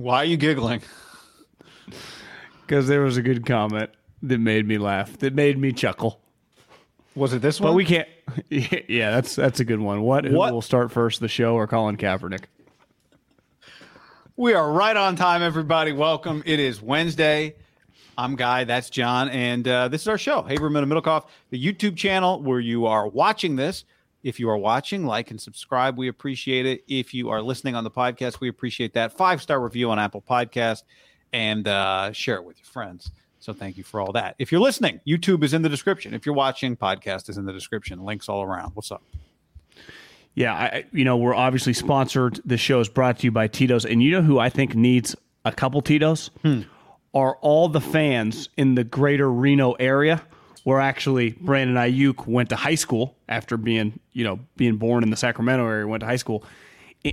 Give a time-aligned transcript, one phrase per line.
[0.00, 0.80] Why are you giggling?
[2.62, 3.90] Because there was a good comment
[4.22, 6.20] that made me laugh, that made me chuckle.
[7.14, 7.72] Was it this one?
[7.72, 8.08] But we can't.
[8.88, 10.00] Yeah, that's that's a good one.
[10.00, 10.24] What?
[10.24, 10.54] Who What?
[10.54, 12.44] will start first, the show or Colin Kaepernick?
[14.36, 15.92] We are right on time, everybody.
[15.92, 16.42] Welcome.
[16.46, 17.56] It is Wednesday.
[18.16, 18.64] I'm Guy.
[18.64, 19.28] That's John.
[19.28, 23.06] And uh, this is our show, Haberman and Middlekauff, the YouTube channel where you are
[23.06, 23.84] watching this.
[24.22, 25.96] If you are watching, like and subscribe.
[25.96, 26.84] We appreciate it.
[26.88, 29.16] If you are listening on the podcast, we appreciate that.
[29.16, 30.82] Five star review on Apple Podcast
[31.32, 33.10] and uh, share it with your friends.
[33.38, 34.34] So thank you for all that.
[34.38, 36.12] If you're listening, YouTube is in the description.
[36.12, 38.04] If you're watching, podcast is in the description.
[38.04, 38.72] Links all around.
[38.74, 39.02] What's up?
[40.34, 42.40] Yeah, I, you know, we're obviously sponsored.
[42.44, 45.16] The show is brought to you by Tito's, and you know who I think needs
[45.44, 46.30] a couple Tito's
[47.14, 50.22] are all the fans in the greater Reno area,
[50.64, 55.10] where actually Brandon Aiyuk went to high school after being, you know, being born in
[55.10, 56.44] the Sacramento area, went to high school.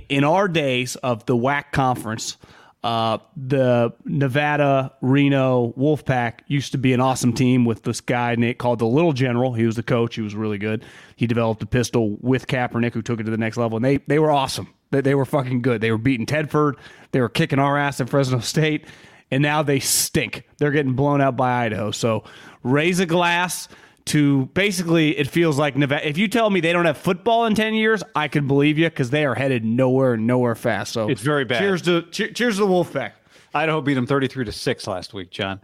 [0.08, 2.36] In our days of the WAC conference,
[2.84, 8.58] uh, the Nevada Reno Wolfpack used to be an awesome team with this guy Nate
[8.58, 9.52] called the Little General.
[9.52, 10.14] He was the coach.
[10.14, 10.84] He was really good.
[11.16, 13.96] He developed a pistol with Kaepernick, who took it to the next level, and they
[14.06, 14.72] they were awesome.
[14.90, 15.80] They, they were fucking good.
[15.80, 16.74] They were beating Tedford.
[17.10, 18.86] They were kicking our ass at Fresno State,
[19.30, 20.44] and now they stink.
[20.58, 21.90] They're getting blown out by Idaho.
[21.90, 22.24] So
[22.62, 23.68] raise a glass
[24.06, 26.08] to basically it feels like Nevada.
[26.08, 28.86] If you tell me they don't have football in ten years, I can believe you
[28.88, 30.92] because they are headed nowhere, nowhere fast.
[30.92, 31.58] So It's very bad.
[31.58, 33.12] Cheers to cheer, cheers to the Wolfpack.
[33.54, 35.60] Idaho beat them 33 to 6 last week, John.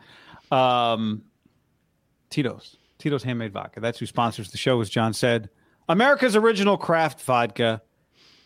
[0.50, 1.22] Um,
[2.30, 2.76] Tito's.
[2.98, 3.80] Tito's Handmade Vodka.
[3.80, 5.50] That's who sponsors the show, as John said.
[5.88, 7.82] America's original craft vodka.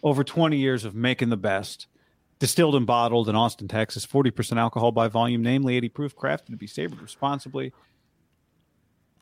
[0.02, 1.87] Over 20 years of making the best.
[2.38, 4.06] Distilled and bottled in Austin, Texas.
[4.06, 7.72] 40% alcohol by volume, namely 80 proof, crafted to be savored responsibly.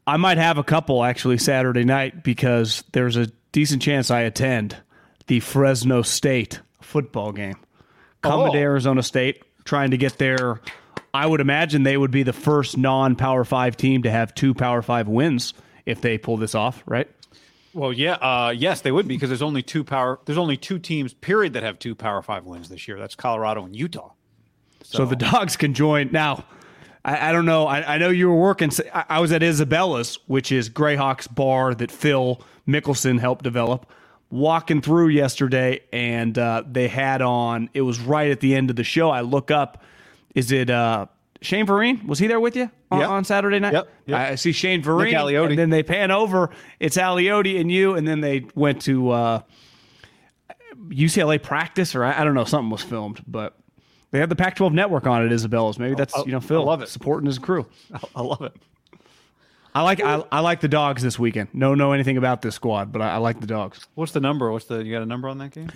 [0.06, 4.76] I might have a couple actually Saturday night because there's a decent chance I attend
[5.26, 7.56] the Fresno State football game.
[8.22, 8.60] Oh, Coming to Oh.
[8.60, 10.60] Arizona State, trying to get there.
[11.14, 14.52] I would imagine they would be the first non Power Five team to have two
[14.54, 15.54] Power Five wins
[15.86, 17.08] if they pull this off, right?
[17.76, 20.18] Well, yeah, uh, yes, they would be because there's only two power.
[20.24, 22.98] There's only two teams, period, that have two Power Five wins this year.
[22.98, 24.12] That's Colorado and Utah.
[24.82, 26.10] So, the dogs can join.
[26.10, 26.46] Now,
[27.04, 27.66] I, I don't know.
[27.66, 28.70] I, I know you were working.
[28.94, 33.92] I, I was at Isabella's, which is Grayhawk's bar that Phil Mickelson helped develop.
[34.30, 37.68] Walking through yesterday, and uh, they had on.
[37.74, 39.10] It was right at the end of the show.
[39.10, 39.82] I look up.
[40.34, 41.08] Is it uh,
[41.46, 42.04] Shane Vereen?
[42.06, 43.08] Was he there with you on, Yep.
[43.08, 43.72] on Saturday night?
[43.72, 44.18] Yep, yep.
[44.18, 45.48] I see Shane Vereen.
[45.50, 46.50] And then they pan over.
[46.80, 49.40] It's Aliotti and you, and then they went to uh,
[50.88, 52.44] UCLA practice, or I, I don't know.
[52.44, 53.56] Something was filmed, but
[54.10, 55.32] they have the Pac-12 network on it.
[55.32, 55.78] Isabella's.
[55.78, 56.88] Maybe that's you know Phil I love it.
[56.88, 57.66] supporting his crew.
[58.14, 58.52] I love it.
[59.74, 61.48] I like I, I like the dogs this weekend.
[61.52, 63.86] No, know anything about this squad, but I, I like the dogs.
[63.94, 64.50] What's the number?
[64.50, 64.78] What's the?
[64.82, 65.70] You got a number on that game?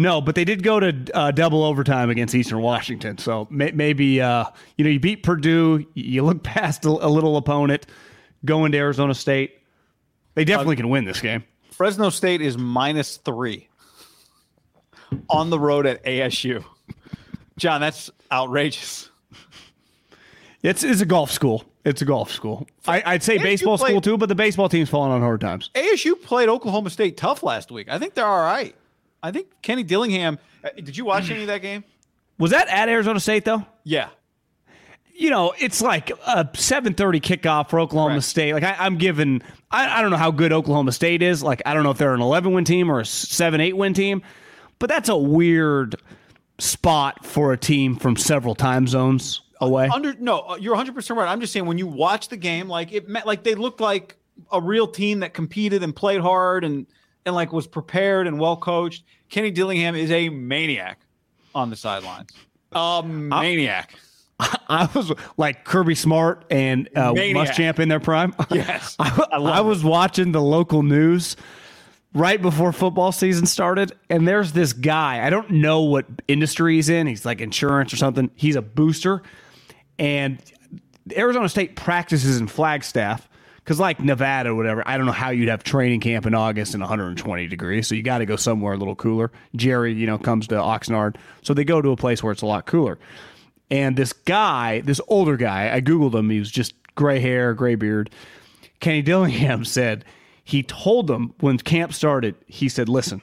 [0.00, 3.18] No, but they did go to uh, double overtime against Eastern Washington.
[3.18, 4.46] So may, maybe uh,
[4.78, 7.84] you know you beat Purdue, you look past a, a little opponent,
[8.46, 9.58] go into Arizona State.
[10.34, 11.44] They definitely can win this game.
[11.72, 13.68] Fresno State is minus three
[15.28, 16.64] on the road at ASU.
[17.58, 19.10] John, that's outrageous.
[20.62, 21.64] It's it's a golf school.
[21.84, 22.66] It's a golf school.
[22.86, 25.42] I, I'd say ASU baseball played- school too, but the baseball team's falling on hard
[25.42, 25.68] times.
[25.74, 27.90] ASU played Oklahoma State tough last week.
[27.90, 28.74] I think they're all right.
[29.22, 30.38] I think Kenny Dillingham.
[30.64, 31.84] uh, Did you watch any of that game?
[32.38, 33.66] Was that at Arizona State though?
[33.84, 34.08] Yeah.
[35.14, 38.24] you know, it's like a 7:30 kickoff for Oklahoma Correct.
[38.24, 38.54] State.
[38.54, 41.42] Like I, I'm given, I, I don't know how good Oklahoma State is.
[41.42, 43.92] Like I don't know if they're an 11 win team or a seven eight win
[43.94, 44.22] team,
[44.78, 45.96] but that's a weird
[46.58, 49.88] spot for a team from several time zones away.
[49.92, 51.28] Under no, uh, you're 100 percent right.
[51.28, 54.16] I'm just saying when you watch the game, like it meant like they looked like
[54.50, 56.86] a real team that competed and played hard, and
[57.26, 59.04] and like was prepared and well coached.
[59.28, 61.00] Kenny Dillingham is a maniac
[61.54, 62.30] on the sidelines.
[62.72, 63.94] A maniac.
[64.40, 67.48] I was like Kirby Smart and uh, Maniac.
[67.48, 68.34] Muschamp in their prime.
[68.50, 68.96] Yes.
[68.98, 71.36] I, I I was watching the local news
[72.14, 75.24] right before football season started, and there's this guy.
[75.24, 77.06] I don't know what industry he's in.
[77.06, 78.30] He's like insurance or something.
[78.34, 79.22] He's a booster,
[79.98, 80.40] and
[81.16, 83.28] Arizona State practices in Flagstaff
[83.64, 86.74] because, like Nevada or whatever, I don't know how you'd have training camp in August
[86.74, 87.86] in 120 degrees.
[87.86, 89.30] So you got to go somewhere a little cooler.
[89.54, 92.46] Jerry, you know, comes to Oxnard, so they go to a place where it's a
[92.46, 92.98] lot cooler.
[93.70, 96.30] And this guy, this older guy, I Googled him.
[96.30, 98.10] He was just gray hair, gray beard.
[98.80, 100.04] Kenny Dillingham said
[100.42, 103.22] he told them when camp started, he said, listen,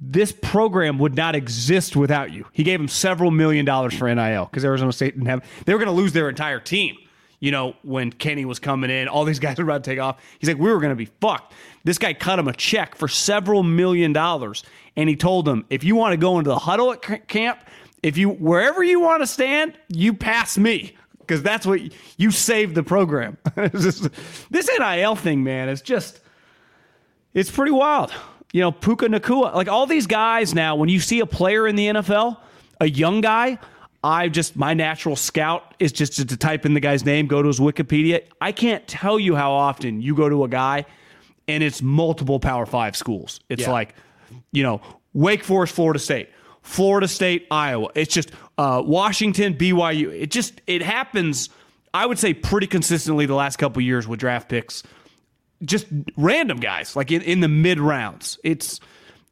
[0.00, 2.46] this program would not exist without you.
[2.52, 5.78] He gave him several million dollars for NIL because Arizona State didn't have, they were
[5.78, 6.96] going to lose their entire team.
[7.44, 10.18] You know, when Kenny was coming in, all these guys were about to take off.
[10.38, 11.52] He's like, we were going to be fucked.
[11.84, 14.64] This guy cut him a check for several million dollars.
[14.96, 17.58] And he told them, if you want to go into the huddle at camp,
[18.02, 21.80] if you, wherever you want to stand, you pass me because that's what
[22.16, 23.36] you saved the program.
[23.56, 24.08] It's
[24.48, 26.20] this NIL thing, man, is just,
[27.34, 28.10] it's pretty wild.
[28.54, 31.76] You know, Puka Nacua, like all these guys now, when you see a player in
[31.76, 32.38] the NFL,
[32.80, 33.58] a young guy,
[34.04, 37.40] I just, my natural scout is just to, to type in the guy's name, go
[37.42, 38.22] to his Wikipedia.
[38.40, 40.84] I can't tell you how often you go to a guy
[41.48, 43.40] and it's multiple Power Five schools.
[43.48, 43.72] It's Yeah.
[43.72, 43.94] like,
[44.52, 44.82] you know,
[45.14, 46.28] Wake Forest, Florida State,
[46.62, 47.88] Florida State, Iowa.
[47.94, 50.12] It's just uh, Washington, BYU.
[50.12, 51.48] It just, it happens,
[51.94, 54.82] I would say, pretty consistently the last couple years with draft picks
[55.64, 55.86] just
[56.16, 58.80] random guys like in, in the mid rounds it's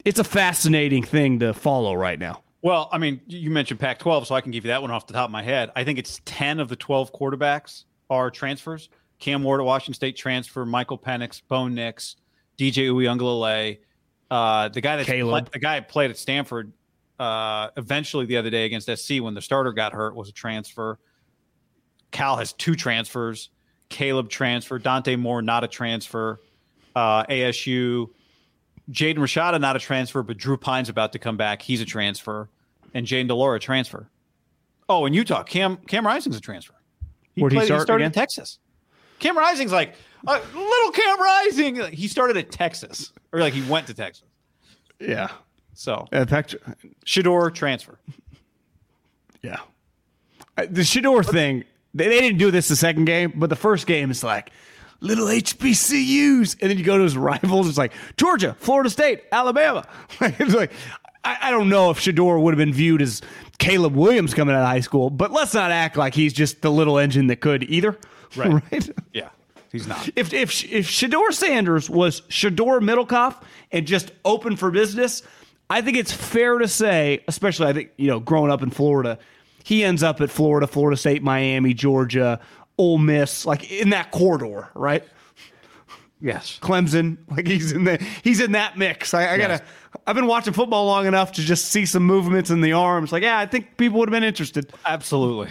[0.04, 4.28] it's a fascinating thing to follow right now Well, I mean, you mentioned Pac 12,
[4.28, 5.70] so I can give you that one off the top of my head.
[5.74, 8.88] I think it's 10 of the 12 quarterbacks are transfers.
[9.18, 12.16] Cam Ward at Washington State transfer, Michael Penix, Bo Nix,
[12.58, 13.78] DJ Uiagalelei,
[14.30, 15.50] uh, the guy that Caleb.
[15.52, 16.72] the guy played at Stanford
[17.18, 20.98] uh, eventually the other day against SC when the starter got hurt was a transfer.
[22.10, 23.50] Cal has two transfers.
[23.88, 26.40] Caleb transfer, Dante Moore not a transfer.
[26.96, 28.08] Uh, ASU,
[28.90, 31.62] Jaden Rashada not a transfer, but Drew Pyne's about to come back.
[31.62, 32.48] He's a transfer,
[32.94, 34.08] and Jayden de Laura transfer.
[34.88, 36.74] Oh, in Utah, Cam Cam Rising's a transfer.
[37.34, 38.06] He played- start started again?
[38.10, 38.58] in Texas.
[39.20, 39.94] Cam Rising's like
[40.26, 41.76] uh, little Cam Rising.
[41.92, 44.24] He started at Texas, or like he went to Texas.
[44.98, 45.28] yeah
[45.74, 46.56] So in fact
[47.06, 47.98] Shedeur transfer.
[49.42, 49.58] yeah
[50.58, 51.64] Uh, the Shedeur thing
[51.94, 54.50] they, they didn't do this the second game but the first game is like
[55.02, 59.86] little HBCUs and then you go to his rivals it's like Georgia Florida State Alabama
[60.20, 60.72] it's like
[61.24, 63.20] I, I don't know if Shedeur would have been viewed as
[63.58, 66.70] Caleb Williams coming out of high school but let's not act like he's just the
[66.70, 67.98] little engine that could either
[68.36, 68.62] Right.
[68.72, 68.90] right?
[69.12, 69.28] Yeah,
[69.70, 70.08] he's not.
[70.16, 75.22] If if if Shedeur Sanders was Shedeur Middlekauff and just open for business,
[75.68, 79.18] I think it's fair to say, especially I think you know, growing up in Florida,
[79.64, 82.40] he ends up at Florida, Florida State, Miami, Georgia,
[82.82, 85.04] Ole Miss, like in that corridor, right?
[86.20, 86.58] Yes.
[86.60, 89.14] Clemson, like he's in the he's in that mix.
[89.14, 89.62] I, I gotta.
[90.04, 93.12] I've been watching football long enough to just see some movements in the arms.
[93.12, 94.72] Like, yeah, I think people would have been interested.
[94.84, 95.48] Absolutely.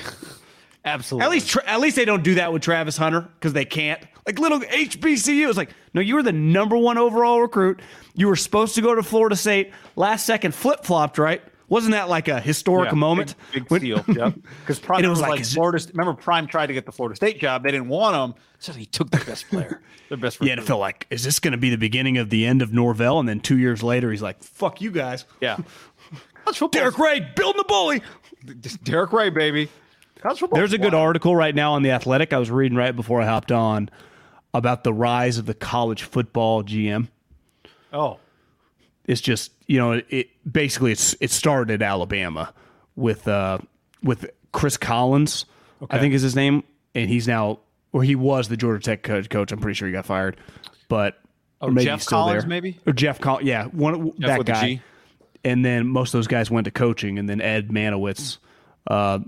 [0.84, 1.26] Absolutely.
[1.26, 4.02] At least, at least they don't do that with Travis Hunter because they can't.
[4.26, 7.82] Like little HBCU, it's like, no, you were the number one overall recruit.
[8.14, 9.72] You were supposed to go to Florida State.
[9.96, 11.42] Last second flip flopped, right?
[11.72, 13.36] Wasn't that like a historic Yeah, moment?
[13.54, 14.04] Big, big deal.
[14.08, 14.34] Yep.
[14.60, 15.80] Because Prime it was, like, like, it- Florida.
[15.94, 17.64] Remember, Prime tried to get the Florida State job.
[17.64, 20.40] They didn't want him, so he took the best player, the best.
[20.40, 20.66] The recruit.
[20.68, 23.22] NFL, like, is this going to be the beginning of the end of Norvell?
[23.22, 25.56] And then two years later, he's like, "Fuck you guys." Yeah.
[26.44, 26.82] College football.
[26.82, 28.02] Darrick Yray building the bully.
[28.46, 29.70] Darrick Yray, baby.
[30.20, 30.58] College football.
[30.58, 32.34] There's a good article right now on the Athletic.
[32.34, 33.90] I was reading right before I hopped on
[34.54, 37.08] about the rise of the college football GM.
[37.94, 38.20] Oh,
[39.06, 42.54] it's just you know it basically it's it started at Alabama
[42.96, 43.60] with uh
[44.04, 45.46] with Chris Collins
[45.90, 47.60] I think is his name and he's now
[47.94, 49.52] or he was the Georgia Tech coach, coach.
[49.52, 50.38] I'm pretty sure he got fired
[50.88, 51.20] but
[51.62, 52.50] or maybe Jeff he's still Collins, there.
[52.50, 52.80] maybe?
[52.86, 54.82] or Jeff Collins yeah one that with a guy
[55.44, 58.38] and then most of those guys went to coaching and then Ed Marynowitz
[58.88, 59.20] uh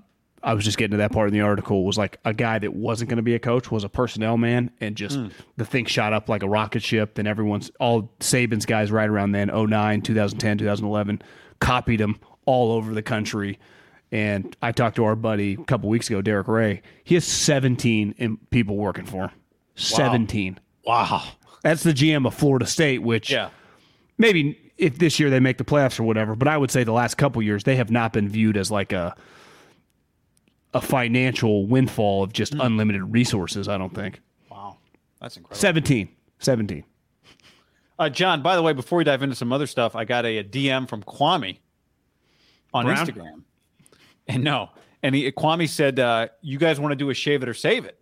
[0.44, 2.74] I was just getting to that part in the article was like a guy that
[2.74, 5.28] wasn't going to be a coach was a personnel man and just Hmm.
[5.58, 9.32] the thing shot up like a rocket ship and everyone's all Saban's guys right around
[9.32, 11.22] then 09 2010 2011
[11.60, 13.58] copied him all over the country
[14.12, 18.14] and I talked to our buddy a couple weeks ago Darrick Yray he has 17
[18.18, 19.32] in- people working for him
[19.76, 21.24] 17 wow.
[21.62, 23.50] that's the GM of Florida State which Yeah.
[24.18, 26.92] maybe if this year they make the playoffs or whatever, but I would say the
[26.92, 29.16] last couple years they have not been viewed as like a
[30.74, 34.22] a financial windfall of just unlimited resources, I don't think.
[34.50, 34.78] Wow.
[35.22, 35.60] That's incredible.
[35.60, 36.10] 17.
[36.40, 36.84] 17.
[38.00, 40.40] Uh, John, by the way, before we dive into some other stuff, I got a,
[40.40, 41.60] a DM from Kwame
[42.74, 43.06] on Brown?
[43.06, 43.44] Instagram.
[44.28, 44.70] And no,
[45.04, 47.86] and he, Kwame said, uh, "You guys want to do a shave it or save
[47.86, 48.00] it?"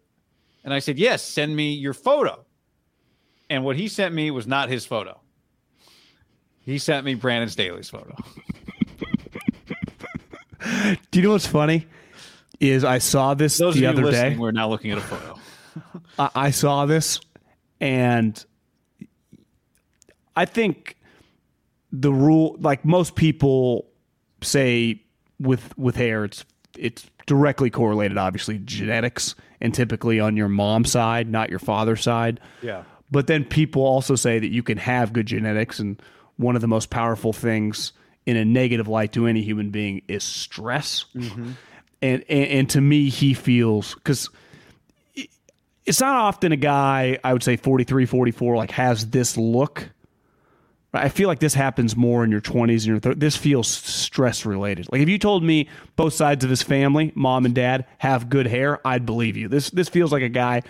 [0.63, 2.45] And I said, "Yes, send me your photo."
[3.49, 5.19] And what he sent me was not his photo.
[6.61, 8.15] He sent me Brandon Staley's photo.
[11.11, 11.87] Do you know what's funny?
[12.61, 14.37] Is I saw this Those the other day.
[14.37, 15.39] we're now looking at a photo.
[16.19, 17.19] I, I saw this,
[17.79, 18.43] and
[20.35, 20.95] I think
[21.91, 23.87] the rule, like most people
[24.43, 25.01] say,
[25.39, 26.45] with with hair, it's
[26.77, 32.39] it's directly correlated, obviously, genetics, and typically on your mom's side, not your father's side.
[32.61, 32.83] Yeah.
[33.09, 35.99] But then people also say that you can have good genetics, and
[36.37, 37.91] one of the most powerful things
[38.27, 41.05] in a negative light to any human being is stress.
[41.15, 41.53] Mm-hmm.
[42.01, 44.29] And, and and to me, he feels because
[45.85, 49.89] it's not often a guy I would say 43, 44 like has this look.
[50.93, 53.19] I feel like this happens more in your 20s and your 30s.
[53.19, 54.89] This feels stress related.
[54.91, 58.45] Like if you told me both sides of his family, mom and dad, have good
[58.45, 59.47] hair, I'd believe you.
[59.47, 60.63] This this feels like a guy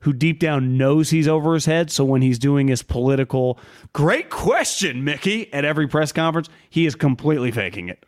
[0.00, 1.90] who deep down knows he's over his head.
[1.90, 3.58] So when he's doing his political,
[3.94, 8.04] great question, Mickey, at every press conference, he is completely faking it.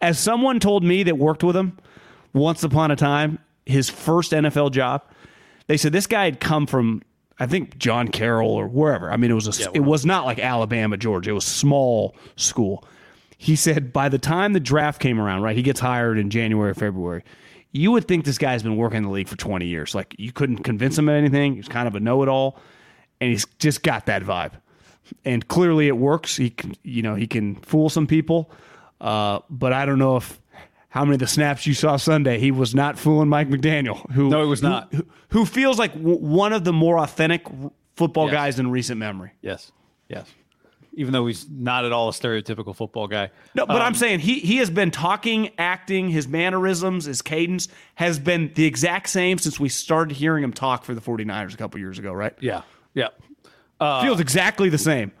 [0.00, 1.78] As someone told me that worked with him
[2.32, 5.02] once upon a time, his first NFL job,
[5.66, 7.02] they said this guy had come from
[7.40, 9.12] I think John Carroll or wherever.
[9.12, 11.30] I mean, it was a, it was not like Alabama, Georgia.
[11.30, 12.84] It was small school.
[13.36, 16.72] He said by the time the draft came around, right, he gets hired in January
[16.72, 17.22] or February.
[17.70, 19.94] You would think this guy's been working in the league for 20 years.
[19.94, 21.54] Like you couldn't convince him of anything.
[21.54, 22.58] He's kind of a know-it-all,
[23.20, 24.52] and he's just got that vibe.
[25.24, 26.36] And clearly, it works.
[26.36, 28.50] He can, you know, he can fool some people.
[29.00, 30.40] Uh, but I don't know if
[30.90, 34.10] how many of the snaps you saw Sunday he was not fooling Mike McDaniel.
[34.12, 34.92] Who No, he was who- not.
[34.92, 37.46] Who, who feels like w- one of the more authentic
[37.96, 38.32] football Yes.
[38.32, 39.32] guys in recent memory.
[39.42, 39.70] Yes.
[40.08, 40.26] Yes.
[40.94, 43.30] Even though he's not at all a stereotypical football guy.
[43.54, 47.68] No, but Um, I'm saying he he has been talking, acting, his mannerisms, his cadence
[47.96, 51.56] has been the exact same since we started hearing him talk for the 49ers a
[51.56, 52.34] couple years ago, right?
[52.40, 52.62] Yeah.
[52.94, 53.08] Yeah.
[54.02, 55.12] Feels exactly the same.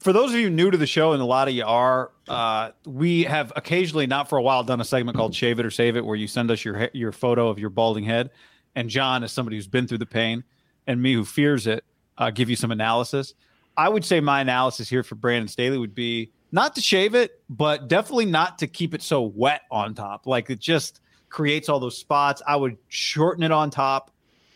[0.00, 2.70] For those of you new to the show, and a lot of you are, uh,
[2.86, 5.96] we have occasionally, not for a while, done a segment called "Shave It or Save
[5.96, 8.30] It," where you send us your your photo of your balding head,
[8.74, 10.44] and John, as somebody who's been through the pain,
[10.86, 11.84] and me who fears it,
[12.18, 13.34] uh, give you some analysis.
[13.76, 17.42] I would say my analysis here for Brandon Staley would be not to shave it,
[17.48, 20.26] but definitely not to keep it so wet on top.
[20.26, 22.42] Like it just creates all those spots.
[22.46, 24.10] I would shorten it on top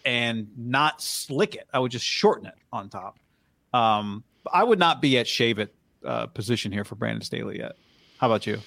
[0.05, 1.69] and not slick it.
[1.73, 3.19] I would just shorten it on top.
[3.73, 5.75] Um, I would not be at shave it
[6.05, 7.77] uh, position here for Brandon Staley yet.
[8.19, 8.61] How about you?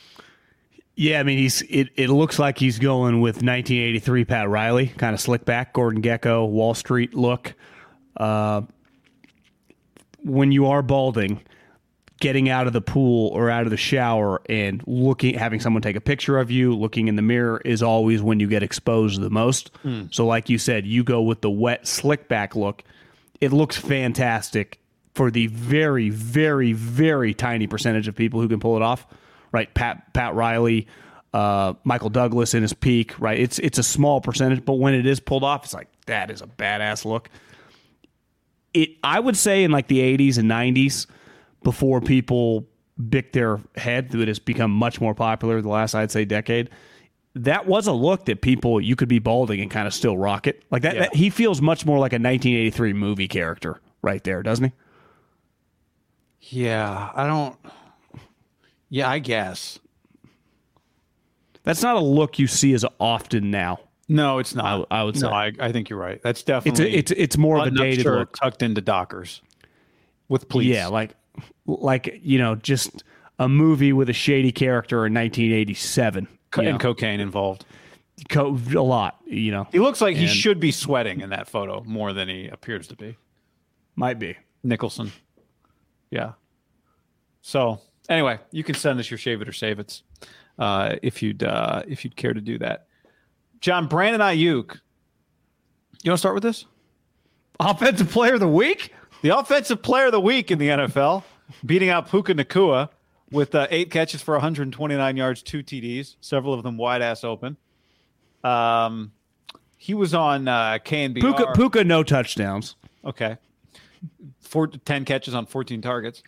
[0.95, 5.13] Yeah, I mean he's it, it looks like he's going with 1983 Pat Riley, kind
[5.13, 7.53] of slick back, Gordon Gekko, Wall Street look.
[8.15, 8.61] Uh,
[10.23, 11.41] when you are balding,
[12.19, 15.95] getting out of the pool or out of the shower and looking having someone take
[15.95, 19.29] a picture of you, looking in the mirror is always when you get exposed the
[19.29, 19.69] most.
[20.11, 22.83] So like you said, you go with the wet slick back look.
[23.39, 24.79] It looks fantastic
[25.17, 29.05] for the very very very tiny percentage of people who can pull it off.
[29.51, 29.73] Right?
[29.73, 30.87] Pat Pat Riley,
[31.33, 33.39] uh, Michael Douglas in his peak, right?
[33.39, 36.41] It's it's a small percentage, but when it is pulled off, it's like that is
[36.41, 37.29] a badass look
[38.73, 41.07] it I would say in like the 80s and 90s
[41.63, 42.67] before people
[43.09, 46.69] bick their head that has become much more popular the last I'd say decade
[47.35, 50.47] that was a look that people you could be balding and kind of still rock
[50.47, 51.01] it like that, Yeah.
[51.01, 54.71] that- he feels much more like a 1983 movie character right there doesn't he
[56.49, 57.55] Yeah, I don't.
[58.89, 59.79] Yeah, I guess.
[61.63, 64.87] that's not a look you see as often now No, it's not.
[64.89, 65.27] I would say.
[65.27, 66.21] No, I, I think you're right.
[66.23, 66.95] That's it's definitely.
[66.95, 69.41] a, it's it's more of a dated look tucked into Dockers
[70.29, 70.73] with pleats.
[70.73, 71.15] yeah like
[71.65, 73.03] like you know just
[73.39, 76.77] a movie with a shady character in 1987 Co- and know.
[76.77, 77.65] cocaine involved.
[78.29, 81.83] Co- a lot you know He looks like he should be sweating in that photo
[81.85, 83.17] more than he appears to be.
[83.95, 85.11] might be Nicholson.
[86.09, 86.33] Yeah.
[87.41, 90.01] So anyway, you can send us your shave it or save it
[90.59, 92.87] uh, if you'd uh, if you'd care to do that.
[93.61, 94.79] John Brandon Aiyuk.
[96.03, 96.65] You want to start with this?
[97.59, 98.93] Offensive player of the week?
[99.23, 101.23] The offensive player of the week in the NFL,
[101.65, 102.89] beating out Puka Nacua
[103.31, 107.57] with uh, eight catches for 129 yards, two TDs, several of them wide ass open.
[108.43, 109.11] Um,
[109.77, 111.19] he was on uh, KNBR.
[111.19, 112.75] Puka, Puka, no touchdowns.
[113.03, 113.37] Okay.
[114.47, 116.23] Four, 10 catches on 14 targets.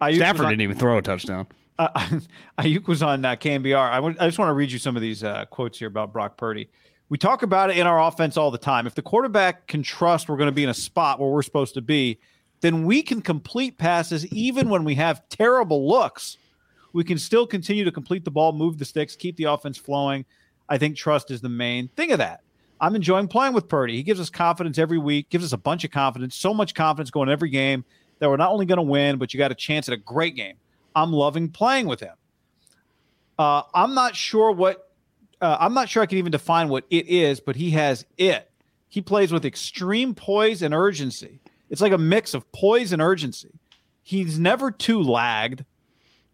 [0.00, 1.46] Aiyuk Stafford on, didn't even throw a touchdown.
[1.78, 1.88] uh,
[2.58, 4.18] Aiyuk was on uh, KNBR.
[4.20, 6.68] I just want to read you some of these uh, quotes here about Brock Purdy.
[7.08, 8.86] We talk about it in our offense all the time.
[8.86, 11.74] If the quarterback can trust we're going to be in a spot where we're supposed
[11.74, 12.18] to be,
[12.62, 16.38] then we can complete passes even when we have terrible looks.
[16.92, 20.24] We can still continue to complete the ball, move the sticks, keep the offense flowing.
[20.68, 22.41] I think trust is the main thing of that.
[22.82, 23.94] I'm enjoying playing with Purdy.
[23.94, 27.12] He gives us confidence every week, gives us a bunch of confidence, so much confidence
[27.12, 27.84] going every game
[28.18, 30.34] that we're not only going to win, but you got a chance at a great
[30.34, 30.56] game.
[30.96, 32.14] I'm loving playing with him.
[33.38, 34.90] Uh, I'm not sure what
[35.40, 38.50] uh, I'm not sure I can even define what it is, but he has it.
[38.88, 41.40] He plays with extreme poise and urgency.
[41.70, 43.58] It's like a mix of poise and urgency.
[44.02, 45.64] He's never too lagged.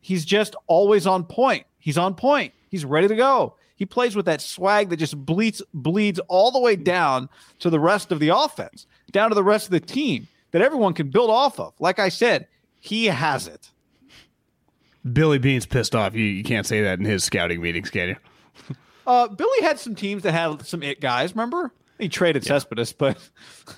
[0.00, 1.67] He's just always on point.
[1.78, 2.55] He's on point.
[2.71, 3.57] He's ready to go.
[3.78, 7.28] He plays with that swag that just bleeds bleeds all the way down
[7.61, 10.94] to the rest of the offense, down to the rest of the team that everyone
[10.94, 11.75] can build off of.
[11.78, 12.49] Like I said,
[12.80, 13.70] he has it.
[15.12, 16.16] Billy Beane's pissed off.
[16.16, 18.16] You, you can't say that in his scouting meetings, can you?
[19.06, 21.30] Uh, Billy had some teams that had some it guys.
[21.35, 22.49] Remember, he traded yeah.
[22.49, 23.16] Cespedes, but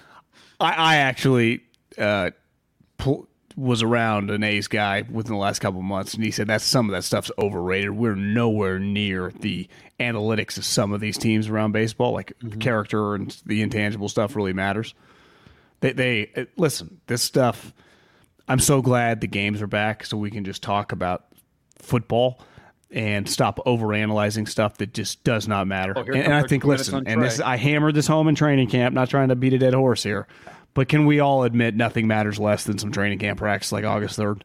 [0.60, 1.60] I, I actually
[1.98, 2.30] uh,
[2.96, 6.62] pull, was around an A's guy within the last couple months, and he said that
[6.62, 7.90] some of that stuff's overrated.
[7.90, 9.68] We're nowhere near the
[10.00, 12.12] analytics of some of these teams around baseball.
[12.12, 12.58] Like mm-hmm.
[12.58, 14.94] character and the intangible stuff really matters.
[15.80, 17.00] They, they listen.
[17.06, 17.72] This stuff.
[18.48, 21.26] I'm so glad the games are back, so we can just talk about
[21.78, 22.42] football
[22.90, 25.92] and stop overanalyzing stuff that just does not matter.
[25.96, 28.94] Oh, and, and I think, listen, and this I hammered this home in training camp.
[28.94, 30.26] Not trying to beat a dead horse here,
[30.74, 34.16] but can we all admit nothing matters less than some training camp practice like August
[34.16, 34.44] third?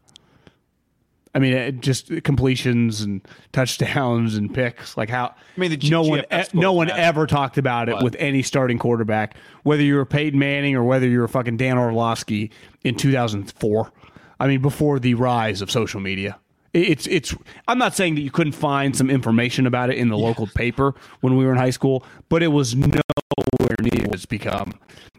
[1.36, 4.96] I mean, just completions and touchdowns and picks.
[4.96, 5.36] Like how?
[5.58, 6.24] I mean, no one,
[6.54, 10.75] no one ever talked about it with any starting quarterback, whether you were Peyton Manning
[10.75, 12.51] or whether you were fucking Dan Orlovsky
[12.86, 13.92] in 2004.
[14.39, 16.39] I mean, before the rise of social media,
[16.72, 17.36] it's it's.
[17.68, 20.25] I'm not saying that you couldn't find some information about it in the yeah.
[20.25, 24.25] local paper when we were in high school, but it was nowhere near what it's
[24.25, 24.74] become.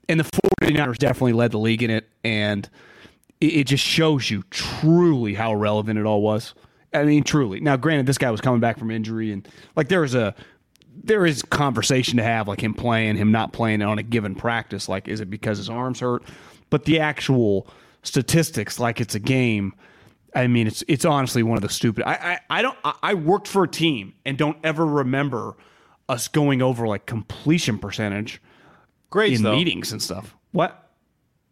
[0.09, 0.25] And the
[0.63, 2.71] 49ers definitely led the league in it, and
[3.41, 6.55] it, it just shows you truly how relevant it all was.
[6.93, 7.61] I mean, truly.
[7.61, 10.35] Now, granted, this guy was coming back from injury, and like there is a
[11.05, 14.89] there is conversation to have, like him playing, him not playing on a given practice.
[14.89, 16.23] Like, is it because his arms hurt?
[16.71, 17.69] But the actual
[18.03, 19.75] statistics, like it's a game.
[20.35, 22.05] I mean, it's it's honestly one of the stupid.
[22.07, 22.79] I I, I don't.
[22.85, 25.57] I, I worked for a team and don't ever remember
[26.09, 28.41] us going over like completion percentage
[29.11, 29.57] grades in though.
[29.57, 30.35] meetings and stuff.
[30.53, 30.86] What?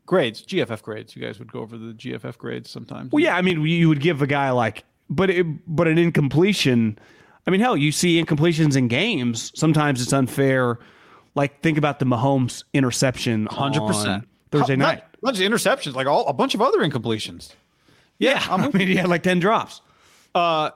[0.06, 1.16] Grades, GFF grades.
[1.16, 3.12] You guys would go over the GFF grades sometimes.
[3.12, 6.98] Well, yeah, I mean, you would give a guy like, but it, but an incompletion.
[7.46, 9.52] I mean, hell, you see incompletions in games.
[9.54, 10.78] Sometimes it's unfair.
[11.34, 15.02] Like think about the Mahomes interception, hundred percent Thursday night.
[15.22, 17.52] Not, not just interceptions, like all a bunch of other incompletions.
[18.18, 19.80] Yeah, yeah I mean, he had like ten drops.
[20.34, 20.70] Uh,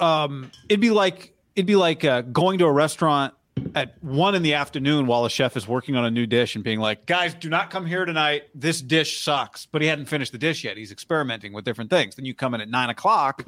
[0.00, 3.34] um, it'd be like it'd be like uh, going to a restaurant
[3.74, 6.64] at one in the afternoon while a chef is working on a new dish and
[6.64, 8.44] being like, guys, do not come here tonight.
[8.54, 9.66] This dish sucks.
[9.66, 10.76] But he hadn't finished the dish yet.
[10.76, 12.16] He's experimenting with different things.
[12.16, 13.44] Then you come in at nine o'clock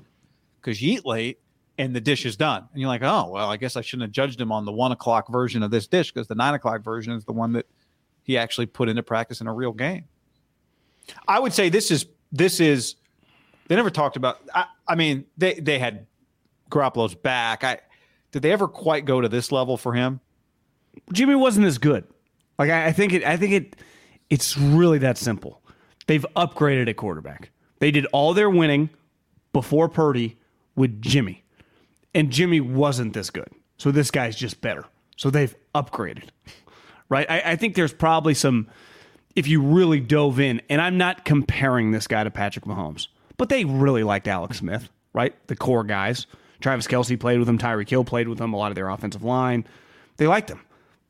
[0.60, 1.40] because you eat late
[1.78, 2.66] and the dish is done.
[2.72, 4.92] And you're like, oh, well, I guess I shouldn't have judged him on the one
[4.92, 7.66] o'clock version of this dish because the nine o'clock version is the one that
[8.22, 10.04] he actually put into practice in a real game.
[11.26, 12.96] I would say this is, this is,
[13.68, 16.06] they never talked about, I, I mean, they, they had
[16.70, 17.64] Garoppolo's back.
[17.64, 17.78] I,
[18.30, 20.20] did they ever quite go to this level for him?
[21.12, 22.04] Jimmy wasn't as good.
[22.58, 23.24] Like I, I think it.
[23.24, 23.76] I think it.
[24.30, 25.62] It's really that simple.
[26.06, 27.50] They've upgraded at quarterback.
[27.78, 28.90] They did all their winning
[29.52, 30.36] before Purdy
[30.74, 31.44] with Jimmy,
[32.14, 33.48] and Jimmy wasn't this good.
[33.76, 34.84] So this guy's just better.
[35.16, 36.28] So they've upgraded,
[37.08, 37.28] right?
[37.30, 38.68] I, I think there's probably some.
[39.36, 43.48] If you really dove in, and I'm not comparing this guy to Patrick Mahomes, but
[43.48, 45.34] they really liked Alex Smith, right?
[45.46, 46.26] The core guys.
[46.60, 47.58] Travis Kelce played with him.
[47.58, 48.52] Tyreek Hill played with him.
[48.52, 49.66] A lot of their offensive line.
[50.16, 50.60] They liked him.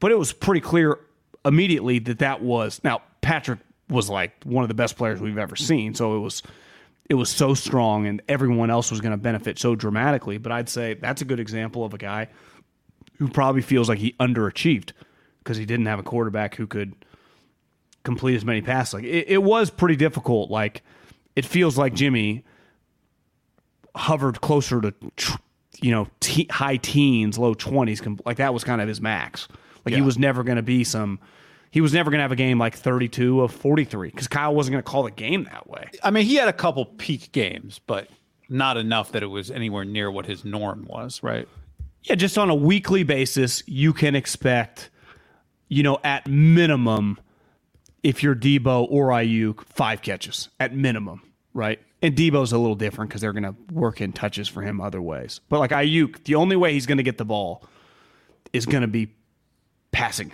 [0.01, 0.99] But it was pretty clear
[1.45, 3.59] immediately that that was now Patrick
[3.89, 5.95] was like one of the best players we've ever seen.
[5.95, 6.43] So it was
[7.09, 10.39] it was so strong and everyone else was going to benefit so dramatically.
[10.39, 12.29] But I'd say that's a good example of a guy
[13.19, 14.93] who probably feels like he underachieved
[15.39, 16.95] because he didn't have a quarterback who could
[18.05, 18.95] complete as many passes.
[18.95, 20.51] Like it, it was pretty difficult.
[20.51, 20.83] Like
[21.35, 22.45] it feels like Jimmy
[23.97, 24.95] hovered closer to
[25.81, 28.03] you know te- high teens, low twenties.
[28.25, 29.49] Like that was kind of his max.
[29.85, 29.97] Like yeah.
[29.97, 31.21] he was never going to be some.
[31.71, 34.73] He was never going to have a game like 32 of 43 because Kyle wasn't
[34.73, 35.91] going to call the game that way.
[36.03, 38.09] I mean, he had a couple peak games, but
[38.49, 41.47] not enough that it was anywhere near what his norm was, right?
[42.05, 44.89] Yeah, just on a weekly basis, you can expect,
[45.69, 47.19] you know, at minimum,
[48.03, 51.23] if you're Deebo or Aiyuk, five catches at minimum,
[51.53, 51.81] right?
[52.01, 55.03] And Deebo's a little different because they're going to work in touches for him other
[55.03, 55.41] ways.
[55.49, 57.65] But like Aiyuk, the only way he's going to get the ball
[58.53, 59.13] is going to be
[59.91, 60.33] passing.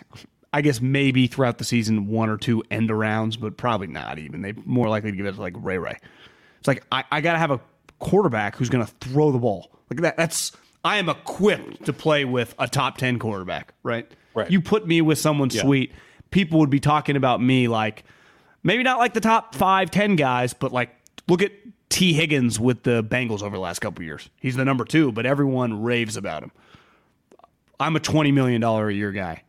[0.53, 4.43] I guess maybe throughout the season one or two end arounds, but probably not even.
[4.43, 5.99] They more likely to give it to like Ray Ray.
[6.59, 7.61] It's like I, I gotta have a
[7.99, 9.73] quarterback who's gonna throw the ball.
[9.91, 10.53] Like that that's
[10.85, 14.09] I am equipped to play with a top ten quarterback, right?
[14.33, 14.49] Right.
[14.49, 15.93] You put me with someone sweet,
[16.31, 18.05] people would be talking about me like
[18.63, 20.95] maybe not like the top five, ten guys, but like
[21.29, 21.53] look at
[21.89, 24.29] Tee Higgins with the Bengals over the last couple years.
[24.41, 26.53] He's the number two, but everyone raves about him.
[27.79, 29.43] I'm a twenty million dollar a year guy,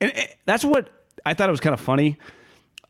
[0.00, 0.90] and eh, that's what
[1.26, 2.18] I thought it was kind of funny.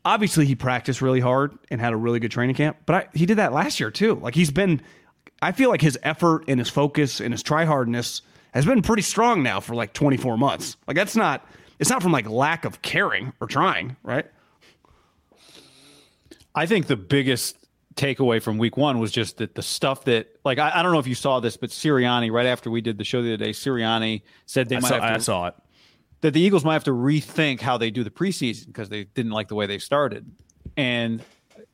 [0.03, 3.25] Obviously, he practiced really hard and had a really good training camp, but I, he
[3.25, 4.15] did that last year too.
[4.15, 4.81] Like he's been,
[5.41, 8.21] I feel like his effort and his focus and his try hardness
[8.53, 10.77] has been pretty strong now for like 24 months.
[10.87, 11.47] Like that's not,
[11.79, 14.27] it's not from like lack of caring or trying, right?
[16.55, 17.57] I think the biggest
[17.95, 20.99] takeaway from week one was just that the stuff that, like, I, I don't know
[20.99, 23.51] if you saw this, but Sirianni, right after we did the show the other day,
[23.51, 25.55] Sirianni said they I might saw, have to, I saw it.
[26.21, 29.31] that the Eagles might have to rethink how they do the preseason because they didn't
[29.31, 30.29] like the way they started.
[30.77, 31.23] And,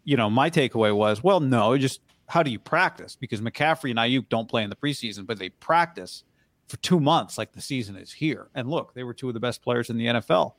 [0.04, 3.16] you know, my takeaway was, well, no, just how do you practice?
[3.16, 6.24] Because McCaffrey and Aiyuk don't play in the preseason, but they practice
[6.68, 8.50] for two months like the season is here.
[8.56, 10.54] And look, they were two of the best players in the NFL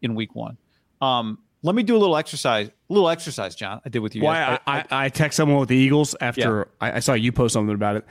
[0.00, 0.56] in week one.
[1.00, 3.80] Um, let me do a little exercise, a little exercise, John.
[3.84, 4.22] I did with you.
[4.22, 4.58] Why guys.
[4.66, 7.74] I, I, I text someone with the Eagles after I, I saw you post something
[7.74, 8.06] about it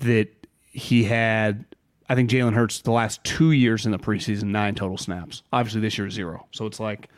[0.00, 0.28] that
[0.70, 1.64] he had.
[2.08, 5.42] I think Jalen Hurts the last two years in the preseason nine total snaps.
[5.52, 6.46] Obviously this year zero.
[6.50, 7.08] So it's like,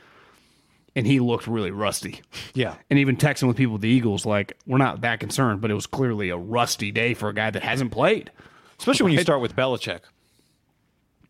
[0.94, 2.22] and he looked really rusty.
[2.54, 2.76] yeah.
[2.88, 5.74] And even texting with people with the Eagles, like we're not that concerned, but it
[5.74, 8.30] was clearly a rusty day for a guy that hasn't played.
[8.78, 10.00] Especially when you start with Belichick.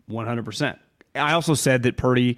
[0.06, 0.78] One hundred percent.
[1.14, 2.36] I also said that Purdy,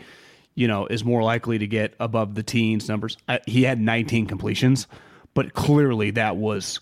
[0.59, 3.17] you know, is more likely to get above the teens numbers.
[3.29, 4.89] I, he had 19 completions,
[5.33, 6.81] but clearly that was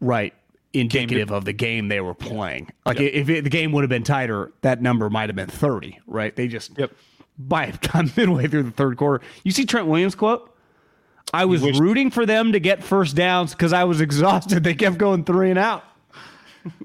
[0.00, 0.34] right
[0.72, 2.70] indicative of the game they were playing.
[2.84, 6.00] Like if it, the game would have been tighter, that number might have been 30.
[6.08, 6.34] Right?
[6.34, 6.90] They just Yep.
[7.38, 10.52] by time midway through the third quarter, you see Trent Williams quote.
[11.32, 14.64] I was rooting for them to get first downs because I was exhausted.
[14.64, 15.84] They kept going three and out.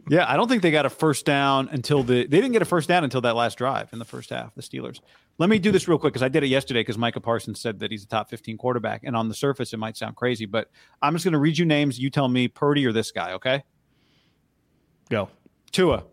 [0.07, 2.65] Yeah, I don't think they got a first down until the they didn't get a
[2.65, 4.53] first down until that last drive in the first half.
[4.55, 4.99] The Steelers.
[5.39, 7.79] Let me do this real quick because I did it yesterday because Micah Parsons said
[7.79, 10.69] that he's a top 15 quarterback, and on the surface it might sound crazy, but
[11.01, 11.99] I'm just going to read you names.
[11.99, 13.63] You tell me Purdy or this guy, okay?
[15.09, 15.29] Go.
[15.71, 16.03] Tua.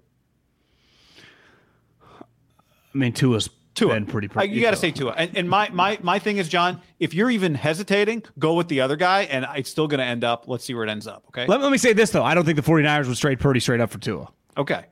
[2.12, 3.94] I mean, Tua's Tua.
[3.94, 4.28] been pretty.
[4.34, 5.12] Uh, you got to say Tua.
[5.12, 8.80] And, and my my my thing is, John, if you're even hesitating, go with the
[8.80, 10.48] other guy, and it's still going to end up.
[10.48, 11.24] Let's see where it ends up.
[11.28, 11.46] Okay.
[11.46, 12.24] Let, let me say this though.
[12.24, 14.28] I don't think the 49ers would straight Purdy straight up for Tua.
[14.56, 14.86] Okay.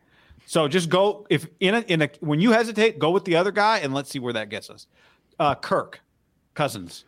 [0.48, 3.52] So just go if in a in a when you hesitate, go with the other
[3.52, 4.86] guy, and let's see where that gets us.
[5.38, 6.00] Uh, Kirk,
[6.54, 7.04] Cousins,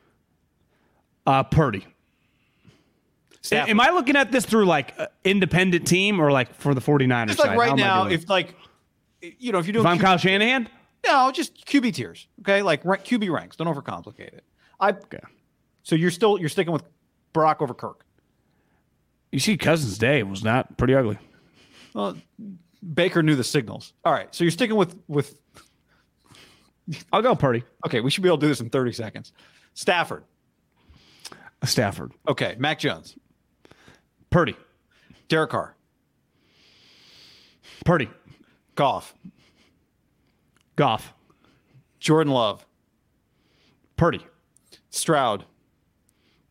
[1.26, 1.86] Uh, Purdy.
[3.40, 3.70] Stafford.
[3.70, 7.38] Am I looking at this through like independent team or like for the 49ers Just
[7.38, 7.56] like side?
[7.56, 8.54] Right now, if like
[9.22, 10.68] you know, if you're doing if I'm Q- Kyle Shanahan,
[11.06, 13.56] no, just QB tiers, okay, like rank, QB ranks.
[13.56, 14.44] Don't overcomplicate it.
[14.78, 15.18] I okay.
[15.82, 16.82] so you're still you're sticking with
[17.32, 18.04] Brock over Kirk.
[19.32, 21.16] You see, Cousins' day was not pretty ugly.
[21.94, 22.18] Well,
[22.94, 23.92] Baker knew the signals.
[24.04, 25.38] All right, so you're sticking with with.
[27.12, 27.62] I'll go Purdy.
[27.86, 29.32] Okay, we should be able to do this in 30 seconds.
[29.74, 30.24] Stafford.
[31.64, 32.12] Stafford.
[32.26, 33.16] Okay, Mac Jones,
[34.30, 34.56] Purdy.
[35.28, 35.76] Derek Carr,
[37.84, 38.08] Purdy.
[38.74, 39.14] Goff,
[40.76, 41.12] Goff.
[41.98, 42.66] Jordan Love,
[43.96, 44.26] Purdy.
[44.88, 45.44] Stroud,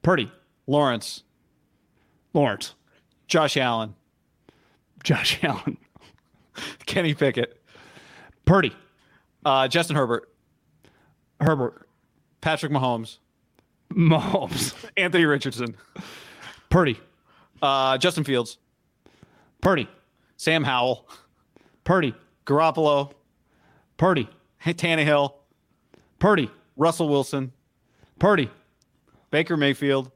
[0.03, 0.31] Purdy.
[0.67, 1.23] Lawrence,
[2.33, 2.75] Lawrence.
[3.27, 3.95] Josh Allen,
[5.03, 5.77] Josh Allen.
[6.85, 7.61] Kenny Pickett,
[8.45, 8.75] Purdy.
[9.45, 10.29] uh, Justin Herbert,
[11.39, 11.87] Herbert.
[12.41, 13.17] Patrick Mahomes,
[13.93, 14.73] Mahomes.
[14.97, 15.75] Anthony Richardson,
[16.69, 16.99] Purdy.
[17.61, 18.57] uh, Justin Fields,
[19.61, 19.87] Purdy.
[20.37, 21.05] Sam Howell,
[21.83, 22.15] Purdy.
[22.45, 23.11] Garoppolo,
[23.97, 24.29] Purdy.
[24.65, 25.33] Tannehill,
[26.19, 26.49] Purdy.
[26.77, 27.51] Russell Wilson,
[28.19, 28.49] Purdy.
[29.31, 30.11] Baker Mayfield,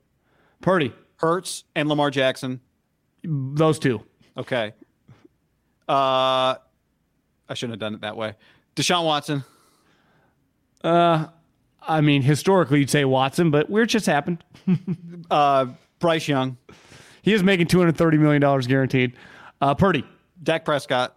[0.62, 0.94] Purdy.
[1.18, 2.60] Hurts, and Lamar Jackson.
[3.24, 4.02] Those two.
[4.38, 4.74] Okay.
[5.88, 6.56] Uh,
[7.50, 8.36] I shouldn't have done it that way.
[8.76, 9.44] Deshaun Watson,
[10.84, 11.28] Uh,
[11.86, 14.44] I mean, historically, you'd say Watson, but weird just happened.
[15.32, 15.68] uh,
[16.00, 16.58] Bryce Young,
[17.22, 19.14] He is making $230 million guaranteed.
[19.62, 20.06] Uh, Purdy.
[20.42, 21.16] Dak Prescott.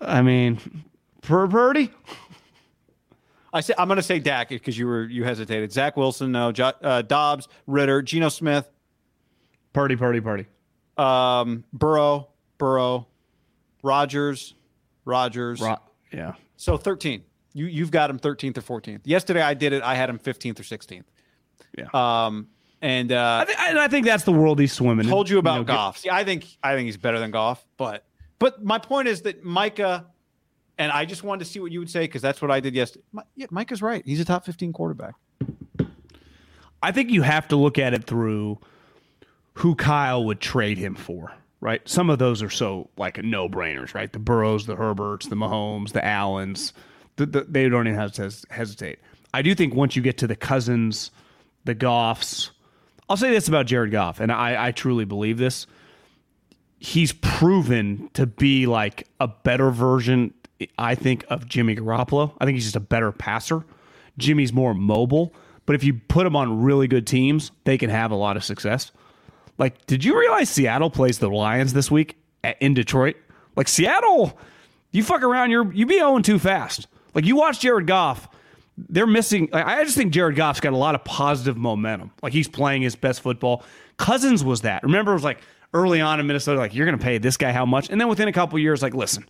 [0.00, 0.84] I mean,
[1.22, 1.90] Pur- Purdy?
[3.52, 5.72] I say I'm going to say Dak because you were you hesitated.
[5.72, 6.52] Zach Wilson, no.
[6.52, 8.68] Jo- uh, Dobbs, Ridder, Geno Smith,
[9.72, 10.46] Purdy, Purdy, Purdy.
[10.98, 12.28] um, Burrow,
[12.58, 13.06] Burrow,
[13.82, 14.54] Rodgers,
[15.04, 15.60] Rodgers.
[15.60, 15.78] Ro-
[16.12, 16.34] yeah.
[16.56, 17.22] So 13.
[17.54, 19.00] You you've got him 13th or 14th.
[19.04, 19.82] Yesterday I did it.
[19.82, 21.04] I had him 15th or 16th.
[21.76, 21.86] Yeah.
[21.94, 22.48] Um,
[22.82, 25.10] and uh, I, th- I, think that's the world he's swimming in.
[25.10, 25.98] told you about know, get- Goff.
[25.98, 28.04] See, I think I think he's better than Goff, but
[28.38, 30.06] but my point is that Micah
[30.78, 32.74] And I just wanted to see what you would say because that's what I did
[32.74, 33.04] yesterday.
[33.34, 34.02] Yeah, Mike is right.
[34.04, 35.14] He's a top 15 quarterback.
[36.82, 38.58] I think you have to look at it through
[39.54, 41.32] who Kyle would trade him for,
[41.66, 41.86] right?
[41.88, 44.12] Some of those are so like no brainers, right?
[44.12, 46.72] The Burrows, the Herberts, the Mahomes, the Allens,
[47.16, 49.00] the, the, they don't even have to hesitate.
[49.34, 51.10] I do think once you get to the Cousins,
[51.64, 52.50] the Goffs,
[53.08, 55.66] I'll say this about Jared Goff, and I, I truly believe this.
[56.78, 60.34] He's proven to be like a better version,
[60.78, 62.32] I think, of Jimmy Garoppolo.
[62.38, 63.64] I think he's just a better passer.
[64.18, 65.34] Jimmy's more mobile,
[65.66, 68.44] but if you put him on really good teams, they can have a lot of
[68.44, 68.92] success.
[69.58, 73.16] Like, did you realize Seattle plays the Lions this week at, in Detroit?
[73.56, 74.38] Like Seattle,
[74.92, 76.86] you fuck around, you're you be 0 2 fast.
[77.14, 78.28] Like you watch Jared Goff,
[78.76, 79.48] they're missing.
[79.52, 82.12] Like, I just think Jared Goff's got a lot of positive momentum.
[82.22, 83.64] Like he's playing his best football.
[83.96, 84.82] Cousins was that.
[84.82, 85.40] Remember, it was like
[85.72, 88.08] early on in Minnesota, like you're going to pay this guy how much, and then
[88.08, 89.26] within a couple years, like listen,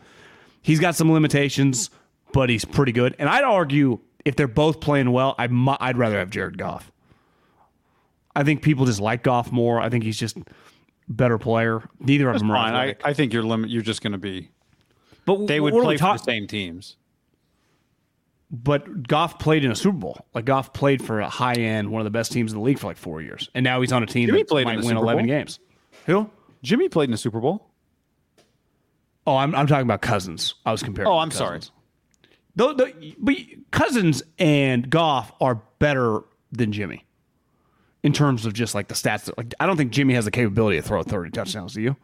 [0.63, 1.91] he's got some limitations,
[2.33, 3.15] but he's pretty good.
[3.19, 6.91] And I'd argue if they're both playing well, I'd I'd rather have Jared Goff.
[8.37, 9.81] I think people just like Goff more.
[9.81, 10.37] I think he's just
[11.09, 11.83] better player.
[11.99, 12.75] Neither of them are Fine.
[12.75, 12.95] I.
[13.03, 13.71] I think you're limit.
[13.71, 14.51] You're just going to be.
[15.25, 16.97] but They would play we for the same teams.
[18.51, 20.19] But Goff played in a Super Bowl.
[20.35, 22.79] Like Goff played for a high end, one of the best teams in the league
[22.79, 24.83] for like four years, and now he's on a team Jimmy that played in might
[24.83, 25.37] the win Super eleven Bowl.
[25.37, 25.59] games.
[26.05, 26.31] Who?
[26.63, 27.71] Jimmy played in the Super Bowl.
[29.27, 30.55] Oh, I'm, I'm talking about Cousins.
[30.65, 31.11] I was comparing.
[31.11, 31.59] Oh, I'm sorry.
[31.59, 31.73] Cousins.
[32.55, 33.35] Though, though, but
[33.73, 36.21] Cousins and Goff are better
[36.53, 37.06] than Jimmy
[38.03, 39.31] in terms of just like the stats.
[39.37, 41.75] Like, I don't think Jimmy has the capability to throw 30 touchdowns.
[41.75, 41.97] Do you?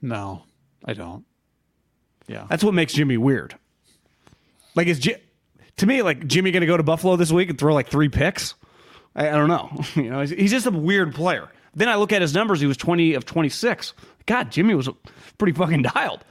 [0.00, 0.44] No,
[0.84, 1.24] I don't.
[2.26, 2.46] Yeah.
[2.48, 3.56] That's what makes Jimmy weird.
[4.74, 5.16] Like, is Ji-
[5.76, 8.08] to me like Jimmy going to go to Buffalo this week and throw like three
[8.08, 8.54] picks?
[9.14, 9.70] I, I don't know.
[10.02, 11.48] you know, he's, he's just a weird player.
[11.74, 12.60] Then I look at his numbers.
[12.60, 13.94] He was 20 of 26.
[14.26, 14.88] God, Jimmy was
[15.38, 16.24] pretty fucking dialed.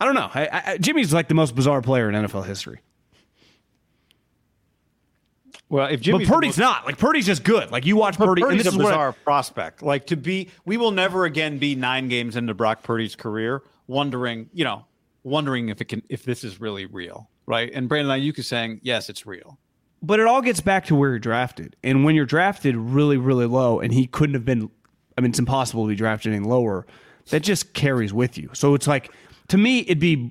[0.00, 0.30] I don't know.
[0.34, 2.80] I, I, Jimmy's like the most bizarre player in NFL history.
[5.68, 6.86] Well, if Jimmy but Purdy's not.
[6.86, 7.70] Like Purdy's just good.
[7.72, 9.82] Like you watch Purdy, and this a is what I- bizarre prospect.
[9.82, 14.48] Like to be, we will never again be nine games into Brock Purdy's career, wondering,
[14.52, 14.84] you know,
[15.24, 17.70] wondering if it can, if this is really real, right?
[17.74, 19.58] And Brandon Aiyuk is saying, yes, it's real.
[20.02, 21.74] but it all gets back to where you're drafted.
[21.82, 24.70] And when you're drafted really, really low, and he couldn't have been,
[25.18, 26.86] I mean, it's impossible to be drafted any lower.
[27.30, 28.50] That just carries with you.
[28.52, 29.10] So it's like,
[29.48, 30.30] to me, it'd be,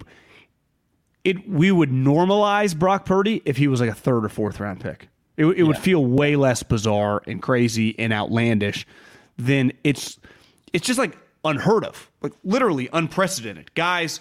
[1.26, 1.50] it.
[1.50, 5.10] We would normalize Brock Purdy if he was like a third or fourth round pick.
[5.38, 8.86] It, it would feel way less bizarre and crazy and outlandish
[9.38, 10.20] than it's.
[10.74, 13.74] It's just like unheard of, like literally unprecedented.
[13.76, 14.20] Guys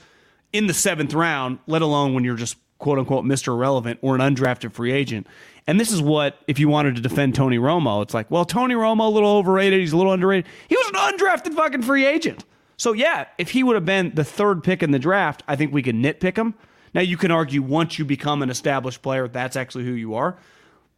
[0.53, 3.49] in the seventh round, let alone when you're just quote unquote Mr.
[3.49, 5.27] Irrelevant or an undrafted free agent.
[5.67, 8.75] And this is what, if you wanted to defend Tony Romo, it's like, well, Tony
[8.75, 9.81] Romo, a little overrated.
[9.81, 10.47] He's a little underrated.
[10.69, 12.45] He was an undrafted fucking free agent.
[12.77, 15.73] So, yeah, if he would have been the third pick in the draft, I think
[15.73, 16.55] we could nitpick him.
[16.93, 20.37] Now, you can argue once you become an established player, that's actually who you are.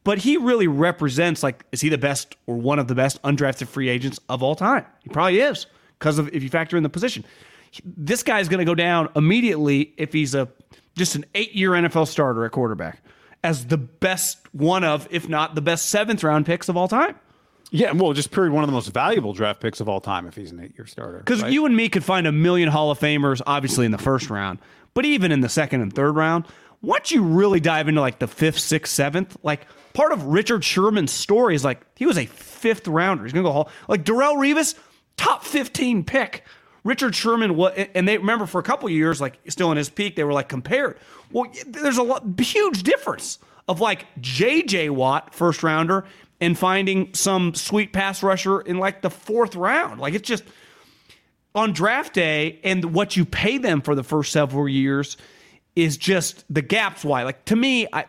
[0.07, 3.67] But he really represents, like, is he the best or one of the best undrafted
[3.67, 4.87] free agents of all time?
[5.03, 5.67] He probably is
[5.99, 7.25] because of if you factor in the position.
[7.85, 10.47] This guy's going to go down immediately if he's a
[10.97, 13.03] just an eight-year NFL starter at quarterback
[13.43, 17.17] as the best one of, if not the best seventh round picks of all time.
[17.73, 20.37] Yeah, well, just period one of the most valuable draft picks of all time if
[20.37, 21.19] he's an eight-year starter.
[21.19, 21.53] Because right?
[21.53, 24.61] you and me could find a million Hall of Famers, obviously in the first round,
[24.95, 26.45] but even in the second and third round,
[26.83, 31.13] once you really dive into like the fifth, sixth, seventh, like part of Richard Sherman's
[31.13, 33.25] story is like he was a fifth rounder.
[33.25, 33.71] He's gonna go Hall.
[33.89, 34.75] Like Darrelle Revis,
[35.17, 36.45] top fifteen pick.
[36.85, 37.77] Richard Sherman, what?
[37.95, 40.49] And they remember for a couple years, like still in his peak, they were like
[40.49, 40.99] compared.
[41.33, 44.91] Well, there's a lot, huge difference of like J.J.
[44.91, 46.05] Watt, first rounder,
[46.41, 50.01] and finding some sweet pass rusher in like the fourth round.
[50.01, 50.45] Like it's just
[51.57, 55.17] on draft day and what you pay them for the first several years
[55.77, 58.05] is just the gaps why like to me i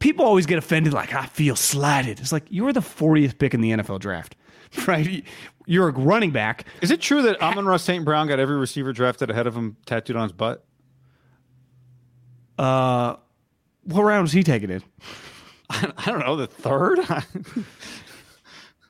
[0.00, 3.60] people always get offended like i feel slighted it's like you're the 40th pick in
[3.60, 4.36] the nfl draft
[4.86, 5.24] right
[5.66, 8.04] you're a running back is it true that Amon-Ra St.
[8.04, 10.64] Brown got every receiver drafted ahead of him tattooed on his butt?
[12.58, 13.16] Uh
[13.84, 14.82] what round was he taking in
[15.70, 17.00] I don't know, the third.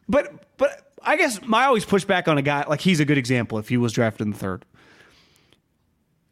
[0.09, 3.19] but but i guess my always push back on a guy like he's a good
[3.19, 4.65] example if he was drafted in the third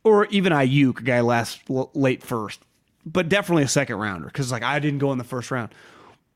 [0.06, 2.60] or even Aiyuk, a guy last l- late first,
[3.04, 5.74] but definitely a second rounder because like I didn't go in the first round.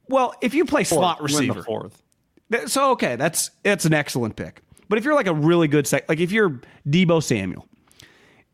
[0.08, 2.02] Well, if you play slot Fourth, the receiver, fourth.
[2.50, 4.60] That- So okay, that's that's an excellent pick.
[4.88, 7.66] But if you're like a really good sec, like if you're Deebo Samuel,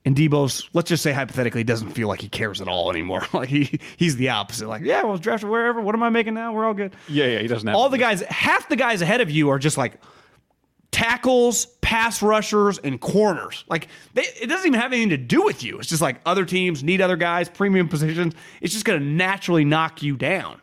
[0.04, 3.22] and Deebo's, let's just say hypothetically, doesn't feel like he cares at all anymore.
[3.32, 4.68] like he he's the opposite.
[4.68, 5.80] Like yeah, well, drafted wherever.
[5.80, 6.52] What am I making now?
[6.52, 6.94] We're all good.
[7.08, 9.58] Yeah, yeah, he doesn't have All the guys, half the guys ahead of you are
[9.58, 9.94] just like
[10.96, 13.66] tackles, pass rushers, and corners.
[13.68, 15.78] Like they, it doesn't even have anything to do with you.
[15.78, 18.32] It's just like other teams need other guys, premium positions.
[18.62, 20.58] It's just going to naturally knock you down.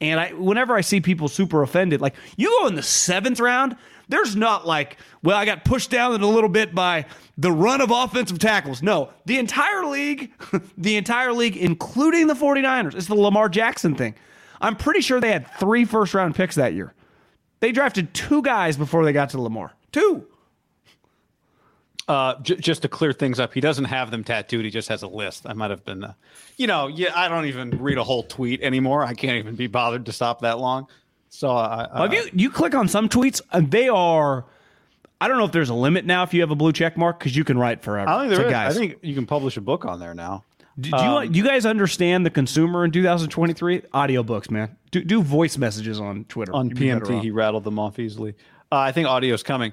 [0.00, 3.76] And I, whenever I see people super offended, like you go in the seventh round,
[4.08, 7.06] there's not like, well, I got pushed down a little bit by
[7.38, 8.82] the run of offensive tackles.
[8.82, 10.32] No, the entire league,
[10.76, 14.16] the entire league, including the 49ers, it's the Lamar Jackson thing.
[14.60, 16.92] I'm pretty sure they had three first round picks that year.
[17.60, 19.75] They drafted two guys before they got to Lamar.
[19.96, 20.26] Two.
[22.06, 24.64] Uh, j- just to clear things up, he doesn't have them tattooed.
[24.64, 25.46] He just has a list.
[25.46, 26.12] I might have been, uh,
[26.58, 27.12] you know, yeah.
[27.16, 29.02] I don't even read a whole tweet anymore.
[29.02, 30.86] I can't even be bothered to stop that long.
[31.30, 34.44] So, uh, well, if you you click on some tweets, uh, they are.
[35.18, 37.18] I don't know if there's a limit now if you have a blue check mark
[37.18, 38.10] because you can write forever.
[38.10, 38.52] I think there so is.
[38.52, 40.44] Guys, I think you can publish a book on there now.
[40.78, 43.80] Do, do um, you do you guys understand the consumer in 2023?
[43.80, 44.76] Audiobooks, man.
[44.90, 46.54] Do do voice messages on Twitter.
[46.54, 48.34] On PMT, he rattled them off easily.
[48.70, 49.72] Uh, I think audio is coming.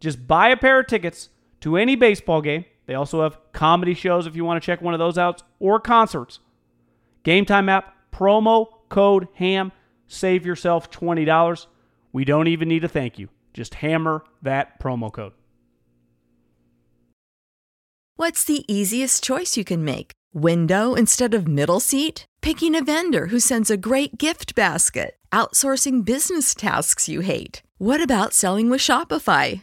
[0.00, 1.28] just buy a pair of tickets
[1.60, 2.64] to any baseball game.
[2.86, 5.78] They also have comedy shows if you want to check one of those out or
[5.78, 6.40] concerts.
[7.22, 9.72] Game Time app, promo code HAM,
[10.08, 11.66] save yourself $20.
[12.12, 13.28] We don't even need a thank you.
[13.52, 15.32] Just hammer that promo code.
[18.16, 20.12] What's the easiest choice you can make?
[20.34, 22.26] Window instead of middle seat?
[22.42, 25.16] Picking a vendor who sends a great gift basket?
[25.32, 27.62] Outsourcing business tasks you hate?
[27.78, 29.62] What about selling with Shopify?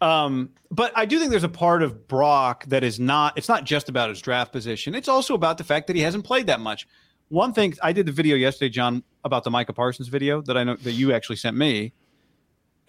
[0.00, 3.36] Um, but I do think there's a part of Brock that is not.
[3.36, 4.94] It's not just about his draft position.
[4.94, 6.86] It's also about the fact that he hasn't played that much.
[7.28, 10.64] One thing I did the video yesterday, John, about the Micah Parsons video that I
[10.64, 11.92] know that you actually sent me.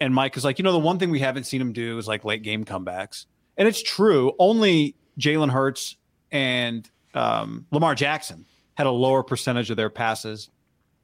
[0.00, 2.08] And Mike is like, you know, the one thing we haven't seen him do is
[2.08, 3.26] like late game comebacks,
[3.58, 4.32] and it's true.
[4.38, 5.96] Only Jalen Hurts
[6.32, 10.48] and um, Lamar Jackson had a lower percentage of their passes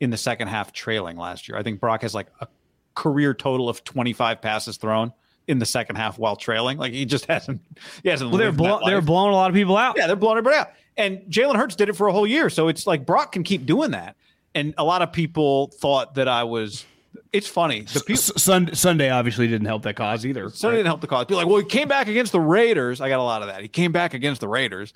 [0.01, 1.59] in the second half trailing last year.
[1.59, 2.49] I think Brock has like a
[2.95, 5.13] career total of 25 passes thrown
[5.49, 6.79] in the second half while trailing.
[6.79, 7.61] Like he just hasn't,
[8.03, 8.31] he hasn't.
[8.31, 9.97] Well, they're blow, they're blowing a lot of people out.
[9.97, 10.71] Yeah, they're blowing everybody out.
[10.97, 12.49] And Jalen Hurts did it for a whole year.
[12.49, 14.17] So it's like Brock can keep doing that.
[14.55, 16.85] And a lot of people thought that I was.
[17.33, 17.83] It's funny.
[17.83, 20.49] The people, S- Sun- Sunday obviously didn't help that cause either.
[20.49, 21.27] Sunday didn't help the cause.
[21.27, 23.01] People like, well, he came back against the Raiders.
[23.01, 23.61] I got a lot of that.
[23.61, 24.95] He came back against the Raiders.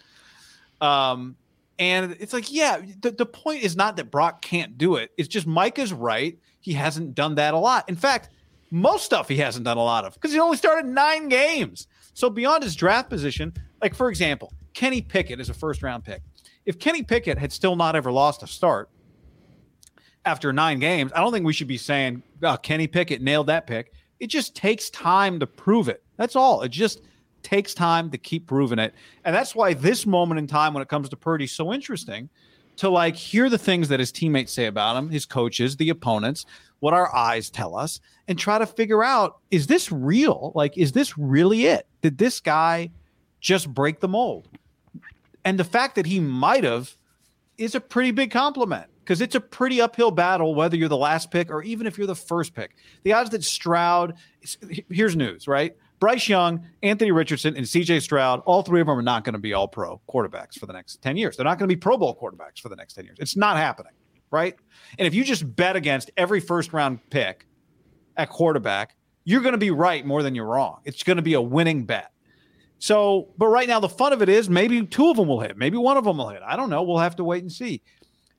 [0.81, 1.37] Um,
[1.79, 5.13] and it's like, yeah, the, the point is not that Brock can't do it.
[5.19, 6.39] It's just Micah's right.
[6.61, 7.89] He hasn't done that a lot.
[7.89, 8.31] In fact,
[8.71, 11.89] most stuff he hasn't done a lot of because he only started nine games.
[12.15, 13.53] So beyond his draft position,
[13.83, 16.23] like for example, Kenny Pickett is a first round pick.
[16.67, 18.91] If Kenny Pickett had still not ever lost a start
[20.25, 23.67] after nine games, I don't think we should be saying, oh, Kenny Pickett nailed that
[23.67, 23.93] pick.
[24.21, 26.03] It just takes time to prove it.
[26.17, 26.63] That's all.
[26.63, 27.03] It just
[27.43, 28.95] takes time to keep proving it.
[29.25, 32.29] And that's why this moment in time when it comes to Purdy is so interesting
[32.81, 36.47] to like hear the things that his teammates say about him, his coaches, the opponents,
[36.79, 40.51] what our eyes tell us, and try to figure out is this real?
[40.55, 41.87] Like, is this really it?
[42.01, 42.91] Did this guy
[43.39, 44.49] just break the mold?
[45.45, 46.97] And the fact that he might have
[47.59, 51.31] is a pretty big compliment because it's a pretty uphill battle whether you're the last
[51.31, 52.77] pick or even if you're the first pick.
[53.03, 54.15] The odds that Stroud,
[54.89, 55.77] here's news, right?
[56.01, 59.39] Bryce Young, Anthony Richardson, and CJ Stroud, all three of them are not going to
[59.39, 61.37] be all pro quarterbacks for the next 10 years.
[61.37, 63.19] They're not going to be Pro Bowl quarterbacks for the next 10 years.
[63.21, 63.93] It's not happening,
[64.31, 64.57] right?
[64.99, 67.47] And if you just bet against every first round pick
[68.17, 70.81] at quarterback, you're going to be right more than you're wrong.
[70.85, 72.11] It's going to be a winning bet.
[72.79, 75.59] So, but right now, the fun of it is maybe two of them will hit,
[75.59, 76.41] maybe one of them will hit.
[76.43, 76.83] I don't know.
[76.83, 77.83] We'll have to wait and see.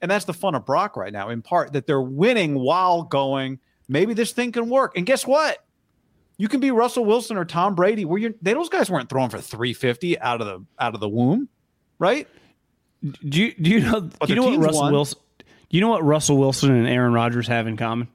[0.01, 3.59] And that's the fun of Brock right now, in part that they're winning while going,
[3.87, 4.97] maybe this thing can work.
[4.97, 5.63] And guess what?
[6.41, 9.39] You can be Russell Wilson or Tom Brady, where they, those guys weren't throwing for
[9.39, 11.47] 350 out of the out of the womb,
[11.99, 12.27] right?
[13.03, 14.91] Do you do you know But do you know what Russell won.
[14.91, 15.19] Wilson
[15.69, 18.07] you know what Russell Wilson and Aaron Rodgers have in common?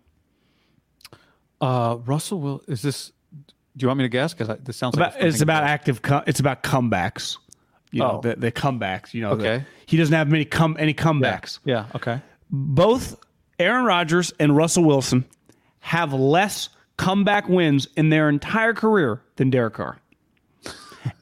[1.60, 3.12] Uh, Russell will is this?
[3.76, 4.34] Do you want me to guess?
[4.34, 6.00] Because this sounds About, like it's about active.
[6.26, 7.36] It's about comebacks.
[7.92, 8.20] You know Oh.
[8.22, 9.14] the, the comebacks.
[9.14, 9.64] You know, the- Okay.
[9.86, 11.60] he doesn't have many come any comebacks.
[11.64, 11.86] Yeah.
[11.94, 12.20] Okay.
[12.50, 13.16] Both
[13.60, 15.24] Aaron Rodgers and Russell Wilson
[15.78, 19.98] have less comeback wins in their entire career than Derek Carr.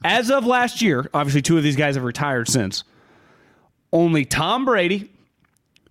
[0.03, 2.83] As of last year, obviously two of these guys have retired since.
[3.93, 5.11] Only Tom Brady,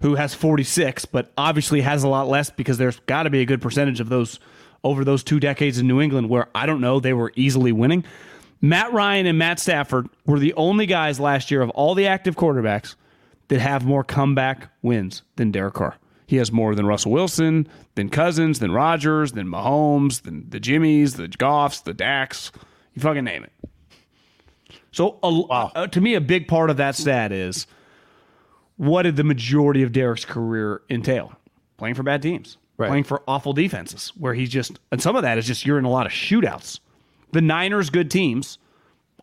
[0.01, 3.47] who has 46, but obviously has a lot less because there's got to be a
[3.47, 4.41] good percentage of those
[4.83, 8.05] over those two decades in New England where I don't know, they were easily winning.
[8.61, 12.37] Matt Ryan and Matt Stafford were the only guys last year of all the active
[12.37, 12.95] quarterbacks
[13.49, 15.97] that have more comeback wins than Derek Carr.
[16.27, 21.15] He has more than Russell Wilson, than Cousins, than Rodgers, than Mahomes, than the Jimmies,
[21.15, 22.51] the Goffs, the Dax.
[22.95, 23.53] You fucking name it.
[24.93, 27.67] So, a, uh, to me, a big part of that stat is
[28.77, 31.33] what did the majority of Derek's career entail?
[31.77, 32.89] Playing for bad teams, Right.
[32.89, 35.85] playing for awful defenses, where he's just, and some of that is just you're in
[35.85, 36.79] a lot of shootouts.
[37.33, 38.59] The Niners, good teams,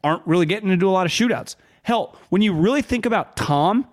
[0.03, 1.55] aren't really getting into a lot of shootouts.
[1.83, 3.87] Hell, when you really think about Tom,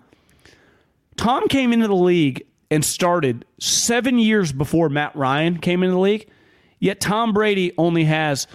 [1.15, 5.99] Tom came into the league and started seven years before Matt Ryan came into the
[5.99, 6.29] league.
[6.79, 8.47] Yet Tom Brady only has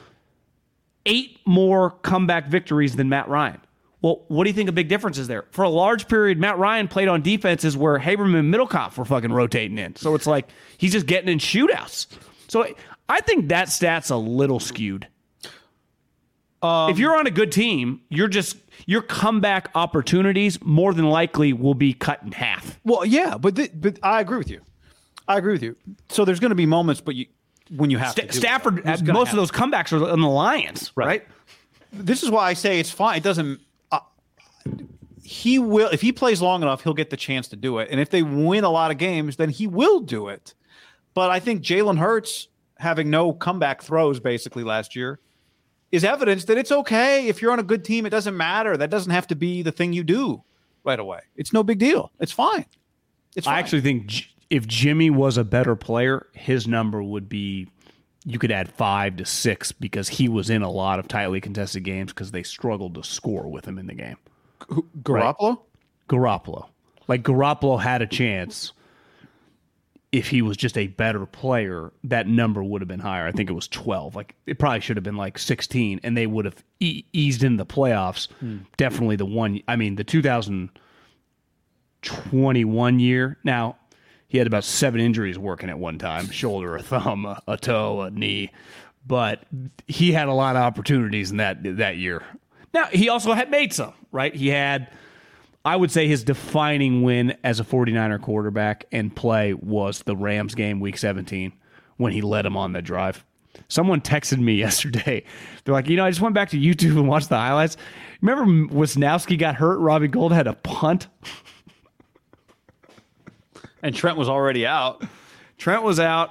[1.06, 3.60] eight more comeback victories than Matt Ryan.
[4.00, 5.46] Well, what do you think a big difference is there?
[5.50, 9.32] For a large period, Matt Ryan played on defenses where Haberman and Middlekauff were fucking
[9.32, 9.96] rotating in.
[9.96, 12.06] So it's like he's just getting in shootouts.
[12.48, 12.66] So
[13.08, 15.08] I think that stat's a little skewed.
[16.62, 18.56] Um, if you're on a good team, you're just
[18.86, 22.78] your comeback opportunities more than likely will be cut in half.
[22.84, 24.60] Well, yeah, but th- but I agree with you.
[25.26, 25.76] I agree with you.
[26.08, 27.26] So there's going to be moments, but you
[27.70, 28.32] when you have Sta- to.
[28.32, 31.26] Stafford, most of those comebacks are on the Lions, right?
[31.92, 33.18] This is why I say it's fine.
[33.18, 33.60] It doesn't.
[33.90, 34.00] Uh,
[35.22, 37.88] he will if he plays long enough, he'll get the chance to do it.
[37.90, 40.54] And if they win a lot of games, then he will do it.
[41.14, 42.48] But I think Jalen Hurts
[42.78, 45.20] having no comeback throws basically last year
[45.94, 48.04] is evidence that it's okay if you're on a good team.
[48.04, 48.76] It doesn't matter.
[48.76, 50.42] That doesn't have to be the thing you do
[50.82, 51.20] right away.
[51.36, 52.10] It's no big deal.
[52.18, 52.66] It's fine.
[53.36, 53.54] It's fine.
[53.54, 57.68] I actually think if Jimmy was a better player, his number would be
[58.24, 61.84] you could add five to six because he was in a lot of tightly contested
[61.84, 64.16] games because they struggled to score with him in the game.
[65.02, 65.60] Garoppolo.
[66.08, 66.68] Garoppolo,
[67.06, 68.72] like Garoppolo had a chance
[70.14, 73.26] if he was just a better player, that number would have been higher.
[73.26, 74.14] I think it was 12.
[74.14, 77.56] Like it probably should have been like 16, and they would have e- eased in
[77.56, 78.30] the playoffs.
[78.38, 78.58] Hmm.
[78.76, 79.60] Definitely the one.
[79.66, 83.38] I mean, the 2021 year.
[83.42, 83.76] Now
[84.28, 88.02] he had about seven injuries working at one time: shoulder, a thumb, a, a toe,
[88.02, 88.52] a knee.
[89.04, 89.42] But
[89.88, 92.22] he had a lot of opportunities in that that year.
[92.72, 93.94] Now he also had made some.
[94.12, 94.32] Right?
[94.32, 94.92] He had.
[95.64, 100.54] I would say his defining win as a 49er quarterback and play was the Rams
[100.54, 101.52] game week 17
[101.96, 103.24] when he led them on the drive.
[103.68, 105.24] Someone texted me yesterday.
[105.64, 107.76] They're like, you know, I just went back to YouTube and watched the highlights.
[108.20, 109.78] Remember Wishnowsky got hurt?
[109.78, 111.08] Robbie Gould had a punt.
[113.82, 115.04] And Trent was already out.
[115.58, 116.30] Trent was out.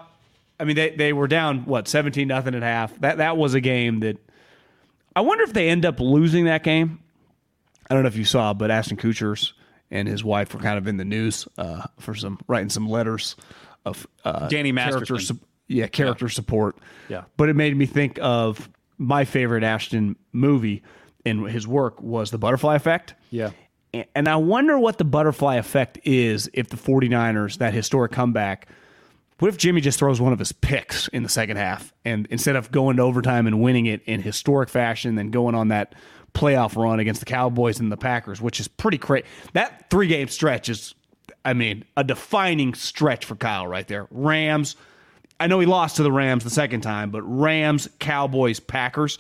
[0.60, 3.00] I mean, they, they were down, what, 17 nothing at half.
[3.00, 4.18] That that was a game that
[5.16, 7.03] I wonder if they end up losing that game.
[7.94, 9.54] I don't know if you saw, but Ashton Kutcher's
[9.92, 13.36] and his wife were kind of in the news uh, for some writing some letters
[13.86, 15.38] of uh, Danny character, Masterson.
[15.38, 16.76] su- yeah, character support.
[17.08, 17.26] Yeah.
[17.38, 18.68] but it made me think of
[18.98, 20.82] my favorite Ashton movie
[21.24, 23.14] and his work was the Butterfly Effect.
[23.30, 23.52] Yeah.
[24.16, 28.68] And I wonder what the butterfly effect is if the 49ers, that historic comeback,
[29.38, 32.56] what if Jimmy just throws one of his picks in the second half and instead
[32.56, 35.94] of going to overtime and winning it in historic fashion, then going on that
[36.34, 39.26] playoff run against the Cowboys and the Packers, which is pretty crazy.
[39.54, 40.96] That three game stretch is,
[41.46, 44.08] I mean, a defining stretch for Kyle right there.
[44.12, 44.76] Rams.
[45.40, 49.18] I know he lost to the Rams the second time, but Rams, Cowboys, Packers.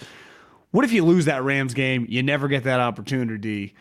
[0.71, 2.05] What if you lose that Rams game?
[2.09, 3.75] You never get that opportunity.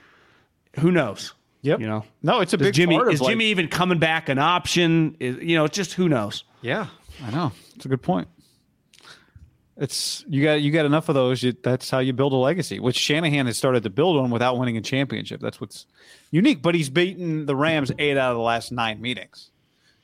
[0.80, 1.32] Who knows?
[1.62, 1.80] Yep.
[1.80, 2.04] You know.
[2.22, 4.38] No, it's a Does big Jimmy part of, is like- Jimmy even coming back an
[4.38, 5.16] option?
[5.20, 6.44] Is you know, it's just who knows.
[6.60, 6.86] Yeah,
[7.24, 7.52] I know.
[7.76, 8.28] It's a good point.
[9.76, 11.42] It's you got you got enough of those.
[11.42, 14.58] You, that's how you build a legacy, which Shanahan has started to build on without
[14.58, 15.40] winning a championship.
[15.40, 15.86] That's what's
[16.30, 16.60] unique.
[16.60, 19.50] But he's beaten the Rams eight out of the last nine meetings.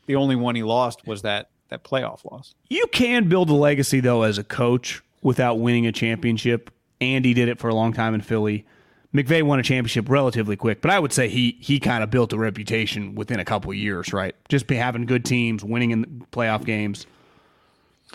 [0.06, 2.54] The only one he lost was that that playoff loss.
[2.70, 6.70] You can build a legacy though as a coach without winning a championship.
[7.00, 8.64] Andy did it for a long time in Philly.
[9.14, 12.32] McVay won a championship relatively quick, but I would say he he kind of built
[12.32, 14.34] a reputation within a couple years, right?
[14.48, 17.06] Just having good teams, winning in the playoff games.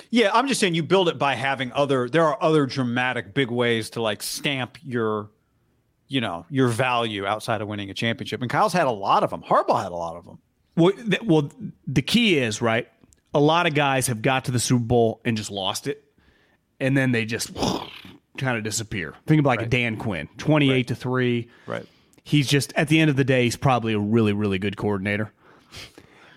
[0.09, 2.09] Yeah, I'm just saying you build it by having other.
[2.09, 5.29] There are other dramatic, big ways to like stamp your,
[6.07, 8.41] you know, your value outside of winning a championship.
[8.41, 9.43] And Kyle's had a lot of them.
[9.43, 10.39] Harbaugh had a lot of them.
[10.75, 11.51] Well, th- well,
[11.87, 12.87] the key is right.
[13.33, 16.03] A lot of guys have got to the Super Bowl and just lost it,
[16.79, 17.53] and then they just
[18.37, 19.13] kind of disappear.
[19.27, 21.49] Think about like Dan Quinn, twenty-eight to three.
[21.67, 21.85] Right.
[22.23, 25.31] He's just at the end of the day, he's probably a really, really good coordinator,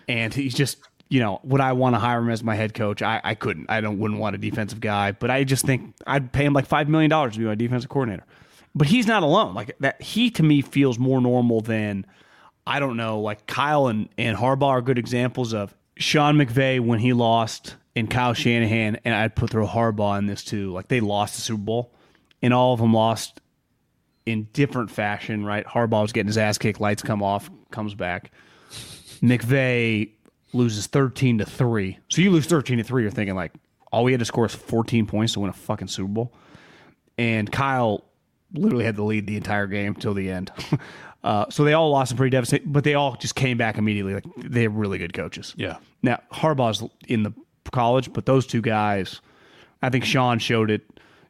[0.09, 0.79] and he's just
[1.09, 3.03] you know would I want to hire him as my head coach?
[3.03, 3.67] I, I couldn't.
[3.69, 6.67] I don't wouldn't want a defensive guy, but I just think I'd pay him like
[6.67, 8.25] five million dollars to be my defensive coordinator.
[8.75, 9.55] But he's not alone.
[9.55, 12.07] Like that, he to me feels more normal than
[12.67, 16.99] I don't know, like Kyle and, and Harbaugh are good examples of Sean McVay when
[16.99, 20.73] he lost and Kyle Shanahan, and I'd put throw Harbaugh in this too.
[20.73, 21.93] Like they lost the Super Bowl,
[22.43, 23.41] and all of them lost
[24.27, 25.65] in different fashion, right?
[25.65, 28.33] Harbaugh was getting his ass kicked, lights come off, comes back.
[29.23, 30.11] McVay
[30.57, 31.99] loses 13 to 3.
[32.09, 33.53] So you lose 13 to 3, you're thinking like
[33.93, 36.33] all we had to score is 14 points to win a fucking Super Bowl.
[37.19, 38.05] And Kyle
[38.53, 40.51] literally had the lead the entire game till the end.
[41.25, 44.15] uh, so they all lost and pretty devastating, but they all just came back immediately.
[44.15, 45.55] Like they're really good coaches.
[45.57, 45.79] Yeah.
[46.03, 47.33] Now Harbaugh's in the
[47.73, 49.21] college, but those two guys,
[49.83, 50.83] I think Sean showed it.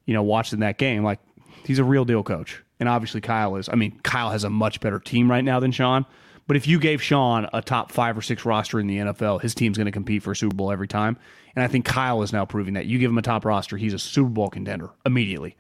[0.07, 1.18] You know, watching that game, like
[1.64, 3.68] he's a real deal coach, and obviously Kyle is.
[3.68, 6.07] I mean, Kyle has a much better team right now than Sean.
[6.47, 9.55] But if you gave Sean a top five or six roster in the NFL, his
[9.55, 11.19] team's going to compete for a Super Bowl every time.
[11.57, 12.87] And I think Kyle is now proving that.
[12.87, 15.57] You give him a top roster, he's a Super Bowl contender immediately.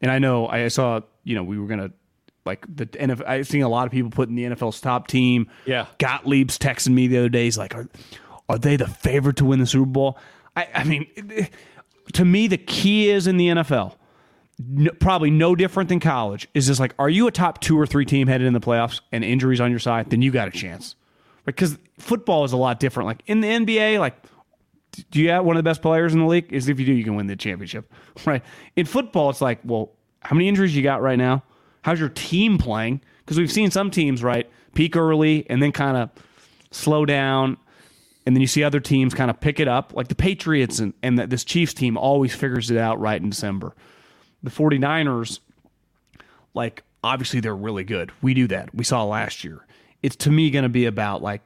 [0.00, 1.90] And I know I saw, you know, we were gonna
[2.44, 3.26] like the NFL.
[3.26, 5.50] I've seen a lot of people putting the NFL's top team.
[5.64, 5.86] Yeah.
[5.98, 7.44] Gottlieb's texting me the other day.
[7.44, 7.88] He's like, "Are
[8.48, 10.18] are they the favorite to win the Super Bowl?"
[10.54, 11.06] I, I mean,
[12.12, 13.96] to me, the key is in the NFL.
[14.58, 16.48] No, probably no different than college.
[16.54, 19.00] Is just like, are you a top two or three team headed in the playoffs
[19.12, 20.08] and injuries on your side?
[20.10, 20.96] Then you got a chance.
[21.44, 23.06] Because football is a lot different.
[23.06, 24.16] Like in the NBA, like
[25.10, 26.52] do you have one of the best players in the league?
[26.52, 27.92] Is if you do, you can win the championship,
[28.24, 28.42] right?
[28.76, 31.42] In football, it's like, well, how many injuries you got right now?
[31.82, 33.00] How's your team playing?
[33.18, 36.10] Because we've seen some teams right peak early and then kind of
[36.70, 37.56] slow down,
[38.24, 39.92] and then you see other teams kind of pick it up.
[39.94, 43.30] Like the Patriots and, and that this Chiefs team always figures it out right in
[43.30, 43.74] December.
[44.46, 45.40] The 49ers,
[46.54, 48.12] like obviously they're really good.
[48.22, 48.72] We do that.
[48.72, 49.66] We saw last year.
[50.02, 51.42] It's to me going to be about like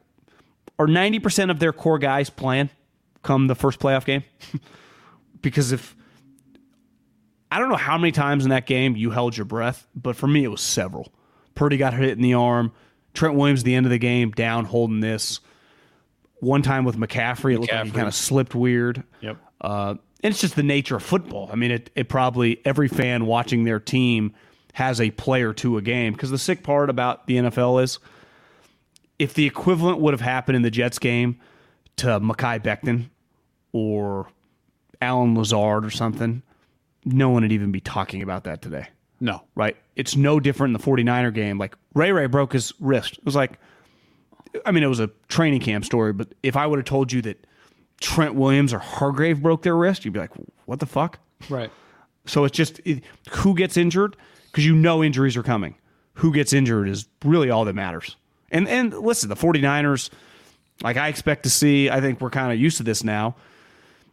[0.78, 2.68] are 90% of their core guys playing
[3.22, 4.22] come the first playoff game?
[5.40, 5.96] because if
[7.50, 10.26] I don't know how many times in that game you held your breath, but for
[10.26, 11.10] me it was several.
[11.54, 12.72] Purdy got hit in the arm.
[13.14, 15.40] Trent Williams at the end of the game down holding this.
[16.40, 17.94] one time with McCaffrey, it looked like he McCaffrey.
[17.94, 19.02] kind of slipped weird.
[19.20, 19.38] Yep.
[19.60, 21.48] Uh, and it's just the nature of football.
[21.52, 24.32] I mean, it, it probably every fan watching their team
[24.74, 26.12] has a play or two a game.
[26.12, 27.98] Because the sick part about the NFL is
[29.18, 31.38] if the equivalent would have happened in the Jets game
[31.96, 33.10] to Mekhi Becton
[33.72, 34.28] or
[35.02, 36.42] Allen Lazard or something,
[37.04, 38.86] no one would even be talking about that today
[39.20, 39.42] No.
[39.54, 39.76] right?
[39.96, 41.58] It's no different in the 49er game.
[41.58, 43.14] Like Ray Ray broke his wrist.
[43.18, 43.58] It was like,
[44.66, 47.22] I mean, it was a training camp story, but if I would have told you
[47.22, 47.46] that
[48.00, 50.30] Trent Williams or Hargrave broke their wrist, you'd be like,
[50.64, 51.18] what the fuck?
[51.48, 51.70] Right.
[52.26, 55.76] So it's just it, who gets injured because you know injuries are coming.
[56.14, 58.16] Who gets injured is really all that matters.
[58.50, 60.10] And and listen, the 49ers,
[60.82, 63.36] like I expect to see, I think we're kind of used to this now.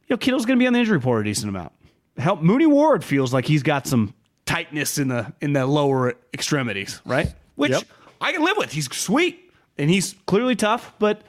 [0.07, 1.73] You know, Kittle's going to be on the injury report a decent amount.
[2.17, 4.13] Help Mooney Ward feels like he's got some
[4.45, 7.33] tightness in the in the lower extremities, right?
[7.55, 7.83] Which Yep.
[8.21, 8.71] I can live with.
[8.71, 11.21] He's sweet and he's clearly tough, but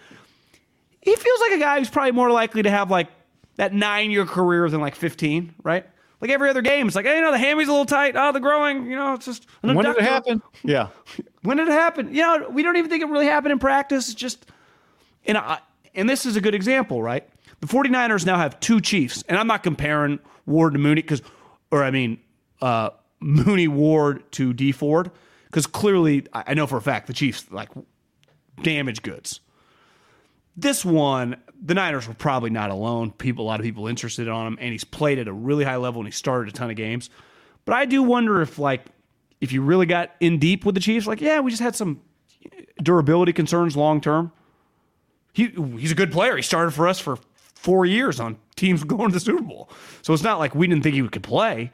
[1.08, 3.08] he feels like a guy who's probably more likely to have like
[3.56, 5.86] that nine year career than like 15, right?
[6.20, 8.14] Like every other game, it's like, hey, you know, the hammy's a little tight.
[8.16, 9.46] Oh, the growing, you know, it's just.
[9.60, 10.42] When did it happen?
[10.62, 10.88] Yeah.
[11.42, 12.12] When did it happen?
[12.12, 14.08] You know, we don't even think it really happened in practice.
[14.08, 14.44] It's just,
[15.24, 15.60] and I,
[15.94, 17.26] and this is a good example, right?
[17.60, 21.22] The 49ers now have two Chiefs, and I'm not comparing Ward to Mooney because,
[21.70, 22.18] or I mean,
[22.60, 22.90] uh,
[23.20, 25.10] Mooney Ward to Dee Ford
[25.46, 27.70] because clearly I know for a fact the Chiefs like
[28.62, 29.40] damage goods.
[30.60, 33.12] This one, the Niners were probably not alone.
[33.12, 35.76] People, a lot of people interested on him, and he's played at a really high
[35.76, 37.10] level and he started a ton of games.
[37.64, 38.86] But I do wonder if, like,
[39.40, 42.00] if you really got in deep with the Chiefs, like, yeah, we just had some
[42.82, 44.32] durability concerns long term.
[45.32, 45.46] He
[45.78, 46.34] he's a good player.
[46.34, 47.18] He started for us for
[47.54, 49.70] four years on teams going to the Super Bowl.
[50.02, 51.70] So it's not like we didn't think he could play.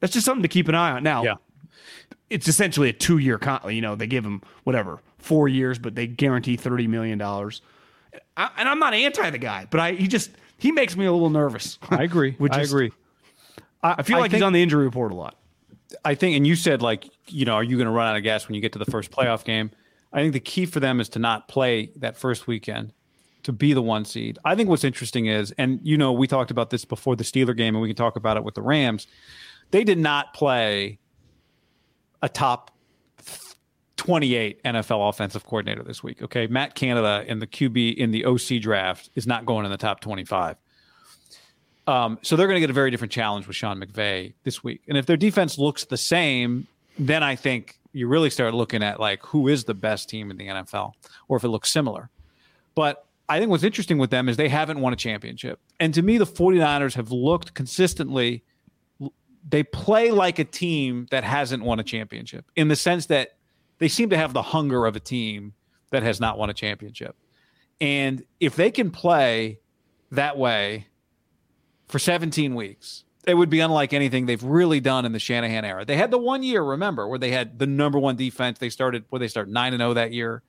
[0.00, 1.02] That's just something to keep an eye on.
[1.02, 1.34] Now, Yeah.
[2.30, 3.60] it's essentially a two year con.
[3.74, 7.60] You know, they give him whatever four years, but they guarantee thirty million dollars.
[8.36, 11.12] I, and I'm not anti the guy, but I he just he makes me a
[11.12, 11.78] little nervous.
[11.90, 12.32] I agree.
[12.38, 12.92] Which I is- agree.
[13.80, 15.36] I feel like think, he's on the injury report a lot.
[16.04, 18.24] I think, and you said like, you know, are you going to run out of
[18.24, 19.70] gas when you get to the first playoff game?
[20.12, 22.92] I think the key for them is to not play that first weekend
[23.44, 24.38] to be the one seed.
[24.44, 27.56] I think what's interesting is, and you know, we talked about this before the Steeler
[27.56, 29.06] game, and we can talk about it with the Rams.
[29.70, 30.98] They did not play
[32.20, 32.72] a top
[33.98, 36.22] 28 NFL offensive coordinator this week.
[36.22, 39.76] Okay, Matt Canada in the QB in the OC draft is not going in the
[39.76, 40.56] top 25.
[41.86, 44.82] Um, so they're going to get a very different challenge with Sean McVay this week.
[44.88, 46.66] And if their defense looks the same,
[46.98, 50.36] then I think you really start looking at like who is the best team in
[50.36, 50.92] the NFL,
[51.28, 52.08] or if it looks similar.
[52.74, 55.60] But I think what's interesting with them is they haven't won a championship.
[55.80, 58.44] And to me, the 49ers have looked consistently,
[59.48, 63.37] they play like a team that hasn't won a championship in the sense that
[63.78, 65.54] they seem to have the hunger of a team
[65.90, 67.16] that has not won a championship.
[67.80, 69.60] And if they can play
[70.10, 70.86] that way
[71.86, 75.84] for 17 weeks, it would be unlike anything they've really done in the Shanahan era.
[75.84, 78.58] They had the one year, remember, where they had the number one defense.
[78.58, 80.42] They started where they start 9 and 0 that year.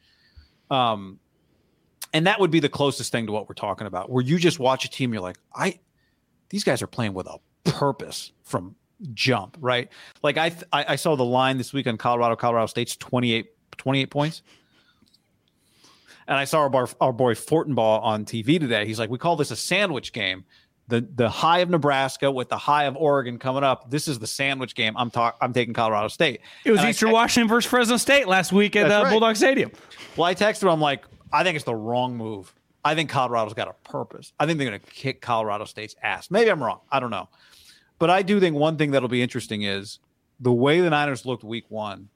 [0.72, 1.20] Um
[2.12, 4.58] and that would be the closest thing to what we're talking about, where you just
[4.58, 5.80] watch a team, you're like, I
[6.50, 8.76] these guys are playing with a purpose from
[9.14, 9.90] jump, right?
[10.24, 13.48] Like I th- I, I saw the line this week on Colorado, Colorado State's 28,
[13.78, 14.42] 28 points.
[16.28, 18.86] And I saw our, bar, our boy Fortenbaugh on TV today.
[18.86, 20.46] He's like, we call this a sandwich game.
[20.88, 23.92] The the high of Nebraska with the high of Oregon coming up.
[23.92, 24.98] This is the sandwich game.
[24.98, 26.42] I'm talk I'm taking Colorado State.
[26.66, 29.12] It was And Eastern te- Washington versus Fresno State last week at uh, right.
[29.12, 29.72] Bulldog Stadium.
[30.18, 30.70] Well, I texted him.
[30.70, 32.52] I'm like, I think it's the wrong move.
[32.84, 34.34] I think Colorado's got a purpose.
[34.40, 36.32] I think they're going to kick Colorado State's ass.
[36.32, 36.80] Maybe I'm wrong.
[36.92, 37.30] I don't know.
[38.00, 40.00] But I do think one thing that'll be interesting is
[40.40, 42.10] the way the Niners looked week one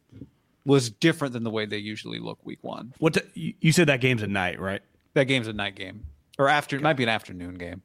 [0.65, 2.93] was different than the way they usually look week one.
[2.99, 4.81] What t- you- said that game's at night, right?
[5.13, 6.05] That game's a night game
[6.39, 6.75] or after.
[6.77, 7.81] It might be an afternoon game.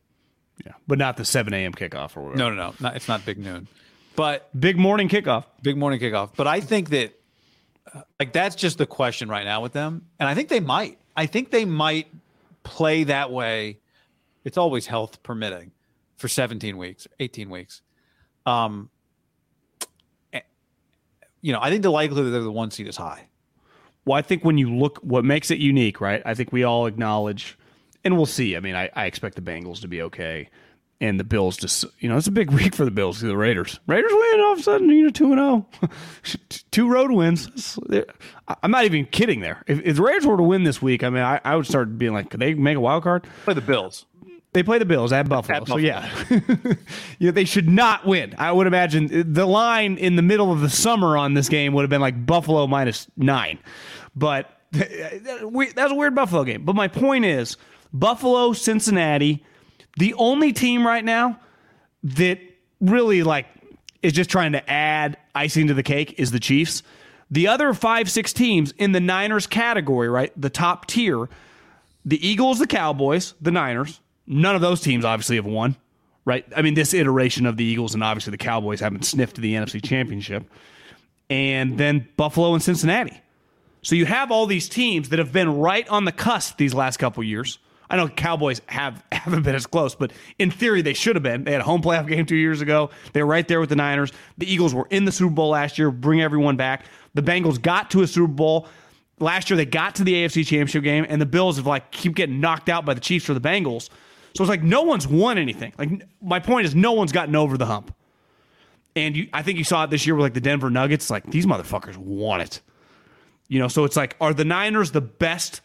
[0.64, 1.72] Yeah, but not the seven a.m.
[1.72, 2.38] kickoff or whatever.
[2.38, 2.74] No, no, no.
[2.80, 3.68] Not, it's not big noon.
[4.16, 5.44] But big morning kickoff.
[5.62, 6.30] big morning kickoff.
[6.36, 7.20] But I think that
[7.94, 10.98] uh, like that's just the question right now with them, and I think they might.
[11.16, 12.06] I think they might
[12.62, 13.78] play that way.
[14.44, 15.72] It's always health permitting
[16.16, 17.82] for 17 weeks, 18 weeks.
[18.48, 18.90] Um,
[20.32, 20.40] eh,
[21.40, 23.28] you know, I think the likelihood that they're the one seed is high.
[24.04, 26.22] Well, I think when you look, what makes it unique, right?
[26.24, 27.58] I think we all acknowledge,
[28.04, 28.56] and we'll see.
[28.56, 30.48] I mean, I, I expect the Bengals to be okay,
[30.98, 33.20] and the Bills just, you know, it's a big week for the Bills.
[33.20, 35.64] The Raiders, Raiders win all of a sudden, you know, two and
[36.24, 36.40] zero,
[36.70, 37.78] two road wins.
[38.62, 39.40] I'm not even kidding.
[39.40, 41.66] There, if, if the Raiders were to win this week, I mean, I, I would
[41.66, 43.26] start being like, could they make a wild card?
[43.44, 44.06] Play the Bills.
[44.52, 45.58] They play the Bills at Buffalo.
[45.58, 46.10] At So yeah.
[47.18, 48.34] yeah, they should not win.
[48.38, 51.82] I would imagine the line in the middle of the summer on this game would
[51.82, 53.58] have been like Buffalo minus nine.
[54.16, 56.64] But that was a weird Buffalo game.
[56.64, 57.56] But my point is,
[57.92, 59.44] Buffalo, Cincinnati,
[59.96, 61.38] the only team right now
[62.02, 62.40] that
[62.80, 63.46] really like
[64.02, 66.82] is just trying to add icing to the cake is the Chiefs.
[67.30, 70.32] The other five, six teams in the Niners category, right?
[70.40, 71.28] The top tier,
[72.04, 74.00] the Eagles, the Cowboys, the Niners.
[74.28, 75.74] None of those teams obviously have won,
[76.26, 76.44] right?
[76.54, 79.82] I mean, this iteration of the Eagles and obviously the Cowboys haven't sniffed the NFC
[79.82, 80.44] Championship.
[81.30, 83.20] And then Buffalo and Cincinnati.
[83.82, 86.98] So you have all these teams that have been right on the cusp these last
[86.98, 87.58] couple years.
[87.90, 91.44] I know Cowboys have haven't been as close, but in theory they should have been.
[91.44, 92.90] They had a home playoff game two years ago.
[93.14, 94.12] They were right there with the Niners.
[94.36, 96.84] The Eagles were in the Super Bowl last year, bring everyone back.
[97.14, 98.68] The Bengals got to a Super Bowl
[99.20, 99.56] last year.
[99.56, 102.68] They got to the AFC Championship game, and the Bills have like keep getting knocked
[102.68, 103.88] out by the Chiefs or the Bengals.
[104.38, 105.72] So it's like no one's won anything.
[105.76, 107.92] Like my point is, no one's gotten over the hump.
[108.94, 111.10] And you, I think you saw it this year with like the Denver Nuggets.
[111.10, 112.60] Like these motherfuckers won it.
[113.48, 115.60] You know, so it's like, are the Niners the best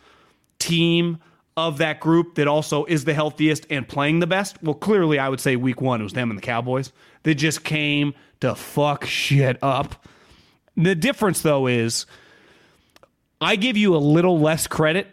[0.58, 1.20] team
[1.56, 4.58] of that group that also is the healthiest and playing the best?
[4.64, 6.92] Well, clearly, I would say week one it was them and the Cowboys.
[7.22, 10.04] They just came to fuck shit up.
[10.76, 12.08] The difference, though, is
[13.40, 15.13] I give you a little less credit.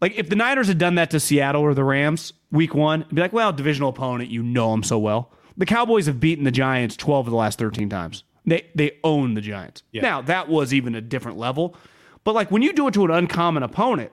[0.00, 3.20] Like, if the Niners had done that to Seattle or the Rams week one, be
[3.20, 5.32] like, well, divisional opponent, you know them so well.
[5.56, 8.22] The Cowboys have beaten the Giants 12 of the last 13 times.
[8.46, 9.82] They, they own the Giants.
[9.92, 10.02] Yeah.
[10.02, 11.76] Now, that was even a different level.
[12.24, 14.12] But, like, when you do it to an uncommon opponent,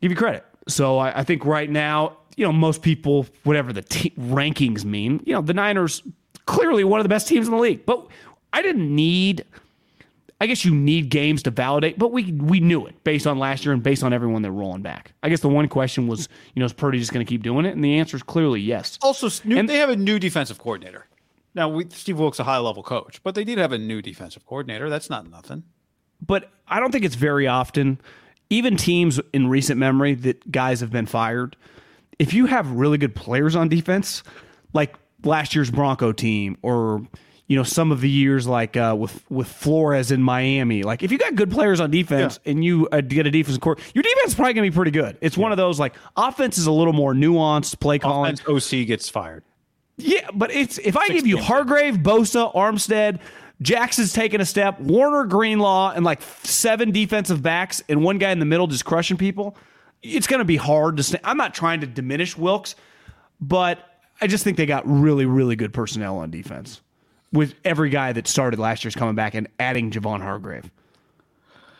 [0.00, 0.44] give you credit.
[0.68, 5.34] So I, I think right now, you know, most people, whatever the rankings mean, you
[5.34, 6.02] know, the Niners
[6.46, 7.84] clearly one of the best teams in the league.
[7.84, 8.06] But
[8.52, 9.44] I didn't need.
[10.42, 13.64] I guess you need games to validate, but we we knew it based on last
[13.64, 15.12] year and based on everyone they're rolling back.
[15.22, 17.64] I guess the one question was, you know, is Purdy just going to keep doing
[17.64, 17.74] it?
[17.76, 18.98] And the answer is clearly yes.
[19.02, 21.06] Also, new, And- they have a new defensive coordinator.
[21.54, 24.44] Now, we, Steve Wilks a high level coach, but they did have a new defensive
[24.44, 24.90] coordinator.
[24.90, 25.62] That's not nothing.
[26.26, 28.00] but I don't think it's very often.
[28.50, 31.56] Even teams in recent memory that guys have been fired,
[32.18, 34.22] if you have really good players on defense,
[34.72, 37.06] like last year's Bronco team, or
[37.46, 41.12] you know some of the years like uh, with with Flores in Miami, like if
[41.12, 44.28] you got good players on defense and you uh, get a defensive court, your defense
[44.28, 45.18] is probably gonna be pretty good.
[45.20, 48.34] It's one of those like offense is a little more nuanced play calling.
[48.34, 49.44] Offense OC gets fired.
[49.98, 53.20] Yeah, but it's if I give you Hargrave, Bosa, Armstead,
[53.60, 58.38] Jackson's taking a step, Warner, Greenlaw, and like seven defensive backs, and one guy in
[58.38, 59.56] the middle just crushing people.
[60.02, 61.02] It's going to be hard to.
[61.02, 61.20] Stay.
[61.22, 62.74] I'm not trying to diminish Wilks,
[63.40, 66.80] but I just think they got really, really good personnel on defense
[67.32, 70.70] with every guy that started last year's coming back and adding Javon Hargrave.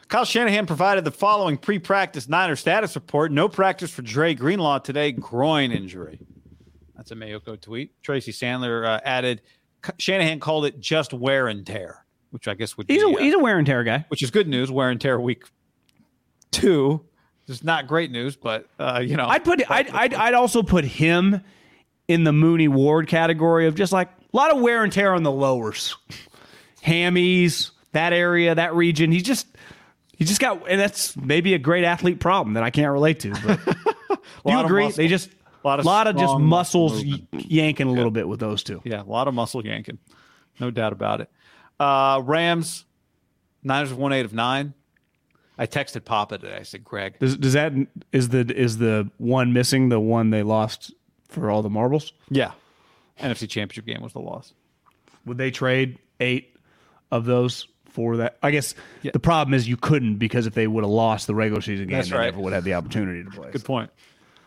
[0.09, 3.33] Kyle Shanahan provided the following pre practice Niner status report.
[3.33, 6.19] No practice for Dre Greenlaw today, groin injury.
[6.97, 7.93] That's a Maiocco tweet.
[8.03, 9.41] Tracy Sandler uh, added
[9.99, 13.21] Shanahan called it just wear and tear, which I guess would He's be, a uh,
[13.21, 14.05] he's a wear and tear guy.
[14.09, 14.71] which is good news.
[14.71, 15.45] Wear and tear week
[16.51, 17.05] two.
[17.49, 20.85] It's not great news, but uh, you know, I'd put I'd, I'd I'd also put
[20.85, 21.41] him
[22.07, 25.23] in the Mooney Ward category of just like a lot of wear and tear on
[25.23, 25.97] the lowers,
[26.85, 29.13] hammies, that area, that region.
[29.13, 29.47] He's just
[30.17, 33.31] he just got, and that's maybe a great athlete problem that I can't relate to.
[33.45, 34.21] But do
[34.53, 34.91] you agree?
[34.91, 35.31] They just
[35.65, 38.81] a lot of lot of just muscles y- yanking a little bit with those two.
[38.85, 39.99] yeah, a lot of muscle yanking,
[40.61, 41.31] no doubt about it.
[41.81, 42.85] Uh, Rams,
[43.63, 44.75] Niners won eight of nine.
[45.59, 46.57] I texted Papa today.
[46.59, 47.73] I said, Greg, Does, does that
[48.11, 50.93] is the is the one missing the one they lost
[51.29, 52.13] for all the marbles?
[52.31, 52.53] yeah,
[53.23, 54.53] NFC Championship game was the loss.
[55.27, 56.57] Would they trade eight
[57.11, 58.37] of those for that?
[58.43, 59.13] I guess Yeah.
[59.13, 61.97] the problem is you couldn't because if they would have lost the regular season game,
[61.99, 62.25] That's they right.
[62.27, 63.51] never would have the opportunity to play.
[63.53, 63.91] Good point.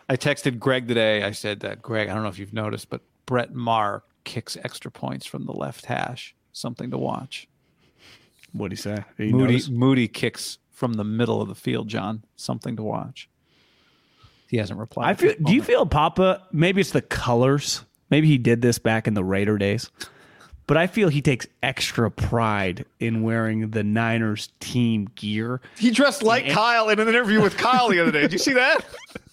[0.10, 1.24] I texted Greg today.
[1.24, 4.92] I said that Greg, I don't know if you've noticed, but Brett Maher kicks extra
[4.92, 6.36] points from the left hash.
[6.52, 7.48] Something to watch.
[8.54, 9.04] What do you say?
[9.18, 9.70] Did Moody notice?
[9.70, 11.88] Moody kicks from the middle of the field.
[11.88, 13.30] John, something to watch.
[14.48, 15.10] He hasn't replied.
[15.10, 15.34] I feel.
[15.44, 16.44] Do you feel Papa?
[16.52, 17.84] Maybe it's the colors.
[18.10, 19.90] Maybe he did this back in the Raider days.
[20.68, 25.62] But I feel he takes extra pride in wearing the Niners team gear.
[25.78, 28.22] He dressed like Kyle in an interview with Kyle the other day.
[28.22, 28.84] Did you see that?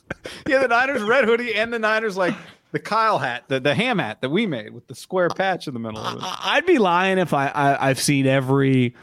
[0.47, 2.35] yeah, the Niners red hoodie and the Niners like
[2.73, 5.75] the Kyle hat, the, the ham hat that we made with the square patch in
[5.75, 6.23] the middle of it.
[6.23, 8.95] I'd be lying if I, I I've seen every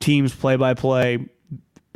[0.00, 1.28] team's play by play.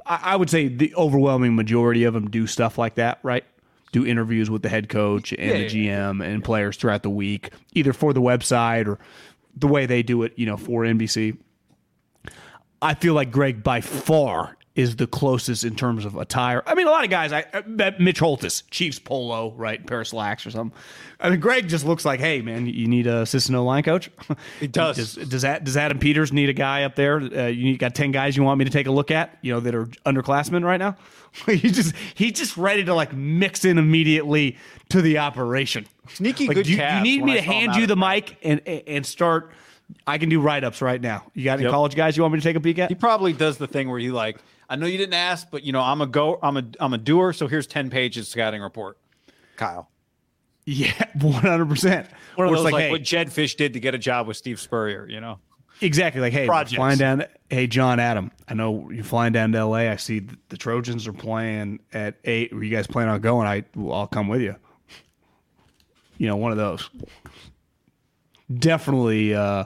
[0.07, 3.45] I would say the overwhelming majority of them do stuff like that, right?
[3.93, 7.93] Do interviews with the head coach and the GM and players throughout the week, either
[7.93, 8.99] for the website or
[9.57, 11.37] the way they do it, you know, for NBC.
[12.83, 16.63] I feel like Greg by far is the closest in terms of attire.
[16.67, 17.33] I mean, a lot of guys.
[17.33, 17.63] I, I
[17.99, 20.79] Mitch Holthus, Chiefs polo, right, pair of slacks or something.
[21.19, 24.11] I mean, Greg just looks like, hey man, you need a assistant O line coach.
[24.61, 24.97] He does.
[24.97, 25.29] does.
[25.29, 27.17] Does that does Adam Peters need a guy up there?
[27.21, 29.61] Uh, you got ten guys you want me to take a look at, you know,
[29.61, 30.97] that are underclassmen right now.
[31.47, 34.57] he just he's just ready to like mix in immediately
[34.89, 35.87] to the operation.
[36.09, 39.07] Sneaky Like, good you, you need me I to hand you the mic and and
[39.07, 39.53] start.
[40.07, 41.25] I can do write ups right now.
[41.35, 41.73] You got any Yep.
[41.73, 42.89] college guys you want me to take a peek at?
[42.91, 45.73] He probably does the thing where he like, I know you didn't ask, but you
[45.73, 47.33] know, I'm a go, I'm a, I'm a doer.
[47.33, 48.99] So here's ten pages scouting report.
[49.57, 49.91] Kyle,
[50.65, 52.09] Yeah, one hundred percent.
[52.37, 54.37] one of those it's like, hey, what Jedd Fisch did to get a job with
[54.37, 55.07] Steve Spurrier.
[55.09, 55.39] You know,
[55.81, 56.77] exactly like hey, Projects.
[56.77, 57.25] flying down.
[57.49, 59.89] Hey, John Adam, I know you're flying down to L.A.
[59.89, 62.53] I see the Trojans are playing at eight.
[62.53, 63.47] Were you guys planning on going?
[63.47, 64.57] I I'll come with you.
[66.19, 66.89] You know, one of those.
[68.53, 69.35] Definitely.
[69.35, 69.65] Uh,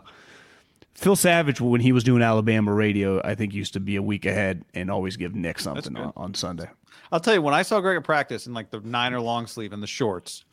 [0.94, 4.24] Phil Savage, when he was doing Alabama radio, I think used to be a week
[4.26, 6.68] ahead and always give Nick something on, on Sunday.
[7.10, 9.72] I'll tell you when I saw Greg at practice in like the Niner long sleeve
[9.72, 10.44] and the shorts,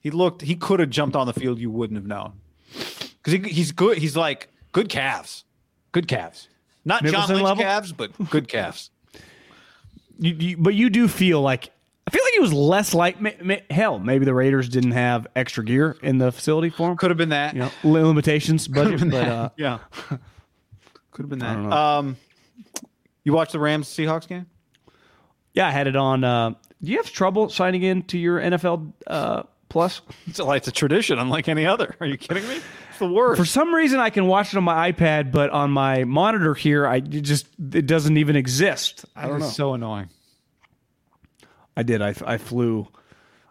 [0.00, 1.58] he looked, he could have jumped on the field.
[1.58, 2.34] You wouldn't have known
[2.72, 3.98] because he, he's good.
[3.98, 5.44] He's like good calves,
[5.92, 6.48] good calves,
[6.84, 7.62] not John Nicholson Lynch level?
[7.64, 8.90] calves, but good calves.
[10.22, 11.70] You, you, but you do feel like
[12.06, 13.98] I feel like it was less like ma- ma- hell.
[13.98, 16.98] Maybe the Raiders didn't have extra gear in the facility for him.
[16.98, 17.54] Could have been that.
[17.54, 19.78] you know, limitations budget, but uh, yeah,
[21.10, 21.56] could have been that.
[21.56, 22.18] Um,
[23.24, 24.44] you watched the Rams Seahawks game?
[25.54, 26.22] yeah, I had it on.
[26.22, 30.02] Uh, do you have trouble signing in to your NFL uh, Plus?
[30.26, 31.96] It's like it's a tradition, unlike any other.
[31.98, 32.60] Are you kidding me?
[33.00, 33.38] It's the worst.
[33.38, 36.86] For some reason, I can watch it on my iPad, but on my monitor here,
[36.86, 39.06] I it just it doesn't even exist.
[39.16, 39.48] I don't know.
[39.48, 40.10] So annoying.
[41.76, 42.02] I did.
[42.02, 42.88] I, I flew.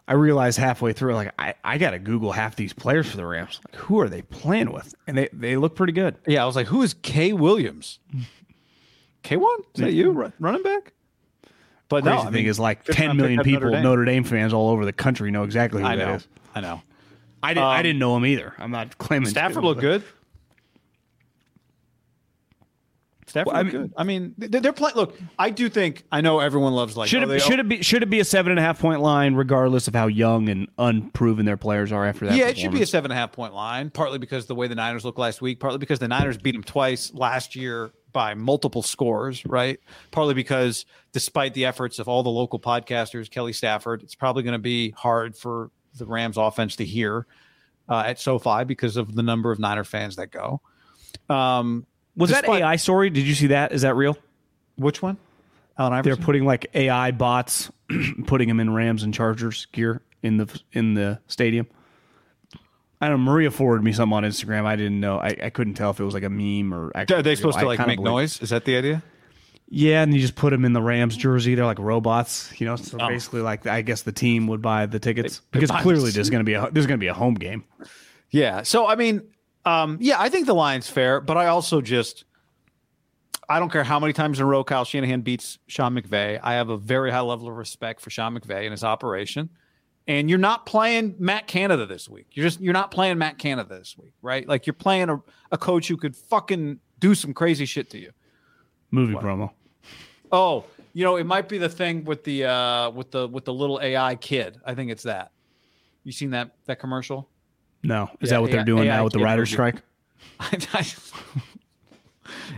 [0.06, 3.26] I realized halfway through, like I, I got to Google half these players for the
[3.26, 3.60] Rams.
[3.66, 4.94] Like, who are they playing with?
[5.06, 6.16] And they, they look pretty good.
[6.26, 7.98] Yeah, I was like, who is K Williams?
[9.22, 9.58] K one?
[9.74, 10.18] Is that you mm-hmm.
[10.18, 10.92] Run- running back?
[11.88, 13.70] But Crazy no, I thing mean, is like fifth 10 round million pick at people,
[13.70, 14.22] Notre Notre Dame.
[14.22, 14.30] Dame.
[14.30, 16.14] fans all over the country know exactly who I that know.
[16.14, 16.28] is.
[16.54, 16.82] I know.
[17.42, 17.66] I didn't.
[17.66, 18.54] I Um, didn't know him either.
[18.58, 20.02] I'm not claiming Stafford to, looked good.
[23.26, 23.92] Stafford Well, I looked mean- good.
[23.96, 24.96] I mean, they're, they're playing.
[24.96, 27.08] Look, I do think I know everyone loves like.
[27.08, 28.80] Should oh, it they- should it be should it be a seven and a half
[28.80, 32.36] point line regardless of how young and unproven their players are after that?
[32.36, 33.90] yeah, it should be a seven and a half point line.
[33.90, 35.60] Partly because the way the Niners looked last week.
[35.60, 39.46] Partly because the Niners beat them twice last year by multiple scores.
[39.46, 39.78] Right.
[40.10, 44.54] Partly because despite the efforts of all the local podcasters, Kelly Stafford, it's probably going
[44.54, 47.26] to be hard for the Rams offense to hear
[47.88, 50.60] uh, at SoFi because of the number of Niner fans that go.
[51.28, 51.86] Um,
[52.16, 53.10] Was that AI story?
[53.10, 53.72] Did you see that?
[53.72, 54.16] Is that real?
[54.76, 55.18] Which one?
[55.78, 57.70] Allen They're putting like AI bots,
[58.26, 61.66] putting them in Rams and Chargers gear in the in the stadium.
[63.00, 63.32] I don't know.
[63.32, 64.66] Maria forwarded me something on Instagram.
[64.66, 65.18] I didn't know.
[65.18, 66.92] I, I couldn't tell if it was like a meme or.
[66.94, 68.42] Actually Are they supposed to like make noise?
[68.42, 69.02] Is that the idea?
[69.72, 71.54] Yeah, and you just put them in the Rams jersey.
[71.54, 72.74] They're like robots, you know.
[72.76, 73.06] So Oh.
[73.08, 76.06] basically, like I guess the team would buy the tickets They- they because buy clearly
[76.10, 77.64] the there's going to be a there's going to be a home game.
[78.30, 78.62] Yeah.
[78.62, 79.22] So I mean,
[79.64, 82.24] um, yeah, I think the line's fair, but I also just
[83.48, 86.38] I don't care how many times in a row Kyle Shanahan beats Sean McVay.
[86.42, 89.50] I have a very high level of respect for Sean McVay and his operation.
[90.08, 92.26] And you're not playing Matt Canada this week.
[92.32, 94.48] You're just you're not playing Matt Canada this week, right?
[94.48, 95.20] Like you're playing a,
[95.52, 98.10] a coach who could fucking do some crazy shit to you.
[98.90, 99.50] Movie promo.
[100.32, 103.54] Oh, you know, it might be the thing with the uh with the with the
[103.54, 104.58] little AI kid.
[104.64, 105.32] I think it's that.
[106.04, 107.28] You seen that that commercial?
[107.82, 109.54] No, is Yeah, that what they're AI doing now with the writer's movie.
[109.54, 109.82] strike?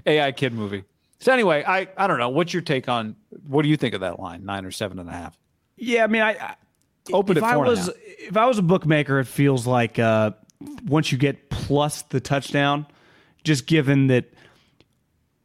[0.06, 0.84] AI kid movie.
[1.20, 2.30] So anyway, I I don't know.
[2.30, 3.16] What's your take on
[3.46, 4.44] what do you think of that line?
[4.44, 5.38] Nine or seven and a half?
[5.76, 6.54] Yeah, I mean, I, I
[7.12, 9.98] Open if I four and a was if I was a bookmaker, it feels like
[9.98, 10.32] uh,
[10.86, 12.86] once you get plus the touchdown,
[13.44, 14.26] just given that.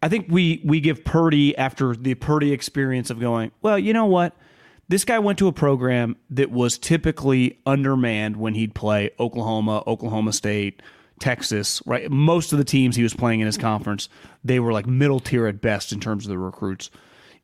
[0.01, 3.51] I think we we give Purdy after the Purdy experience of going.
[3.61, 4.35] Well, you know what?
[4.89, 10.31] This guy went to a program that was typically undermanned when he'd play Oklahoma, Oklahoma
[10.33, 10.81] State,
[11.19, 11.81] Texas.
[11.85, 14.07] Right, most of the teams he was playing in his conference,
[14.43, 16.89] they were like middle tier at best in terms of the recruits.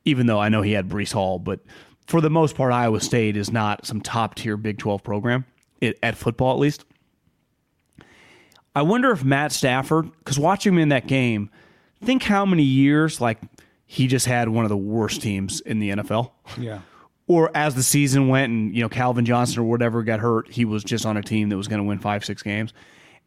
[0.04, 1.60] Even though I know he had Breece Hall, but
[2.06, 5.46] for the most part, Iowa State is not some top tier Big Twelve program
[5.80, 6.84] it, at football, at least.
[8.76, 11.50] I wonder if Matt Stafford, because watching him in that game,
[12.04, 13.38] think how many years like
[13.86, 16.30] he just had one of the worst teams in the NFL.
[16.58, 16.80] Yeah.
[17.26, 20.64] Or as the season went and, you know, Calvin Johnson or whatever got hurt, he
[20.64, 22.74] was just on a team that was going to win five, six games.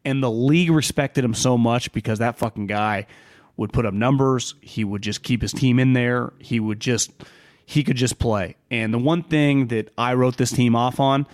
[0.04, 3.06] And the league respected him so much because that fucking guy
[3.56, 4.54] would put up numbers.
[4.60, 6.32] He would just keep his team in there.
[6.38, 7.10] He would just,
[7.66, 8.56] he could just play.
[8.70, 11.26] And the one thing that I wrote this team off on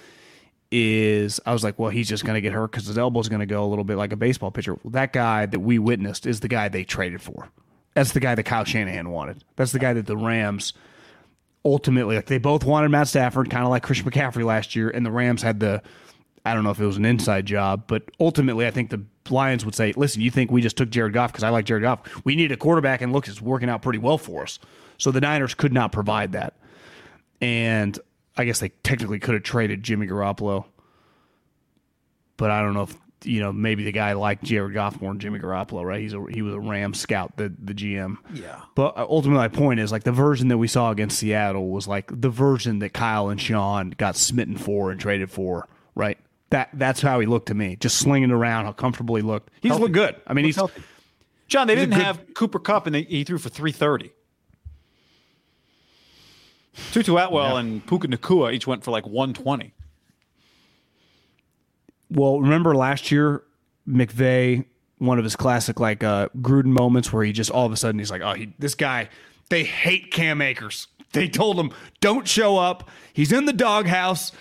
[0.70, 3.40] is I was like, well, he's just going to get hurt because his elbow's going
[3.40, 4.74] to go a little bit like a baseball pitcher.
[4.82, 7.48] Well, that guy that we witnessed is the guy they traded for.
[7.94, 9.44] That's the guy that Kyle Shanahan wanted.
[9.56, 10.72] That's the guy that the Rams
[11.64, 15.04] ultimately like they both wanted Matt Stafford, kind of like Christian McCaffrey last year, and
[15.06, 15.82] the Rams had the
[16.44, 19.64] I don't know if it was an inside job, but ultimately I think the Lions
[19.64, 22.00] would say, "Listen, you think we just took Jared Goff because I like Jared Goff?
[22.24, 24.58] We need a quarterback, and look, it's working out pretty well for us."
[24.98, 26.54] So the Niners could not provide that,
[27.40, 27.98] and
[28.36, 30.64] I guess they technically could have traded Jimmy Garoppolo,
[32.36, 35.20] but I don't know if you know maybe the guy liked Jared Goff more than
[35.20, 36.00] Jimmy Garoppolo, right?
[36.00, 38.16] He's a he was a Ram scout, the the GM.
[38.32, 38.60] Yeah.
[38.74, 41.86] But uh, ultimately, my point is like the version that we saw against Seattle was
[41.88, 46.18] like the version that Kyle and Sean got smitten for and traded for, right?
[46.50, 49.50] That that's how he looked to me, just slinging around, how comfortable he looked.
[49.60, 49.82] He's Healthy.
[49.82, 50.16] looked good.
[50.26, 50.82] I mean, he's healthy.
[51.46, 54.12] John, they He's didn't good- have Cooper Kupp, and they, he threw for three thirty.
[56.92, 59.72] Tutu Atwell and Puka Nacua each went for like one twenty.
[62.10, 63.42] Well, remember last year,
[63.88, 64.64] McVay,
[64.98, 67.98] one of his classic like uh, Gruden moments where he just all of a sudden
[67.98, 69.08] he's like, oh, he, this guy,
[69.50, 70.86] they hate Cam Akers.
[71.12, 71.70] They told him
[72.00, 72.90] don't show up.
[73.12, 74.32] He's in the doghouse.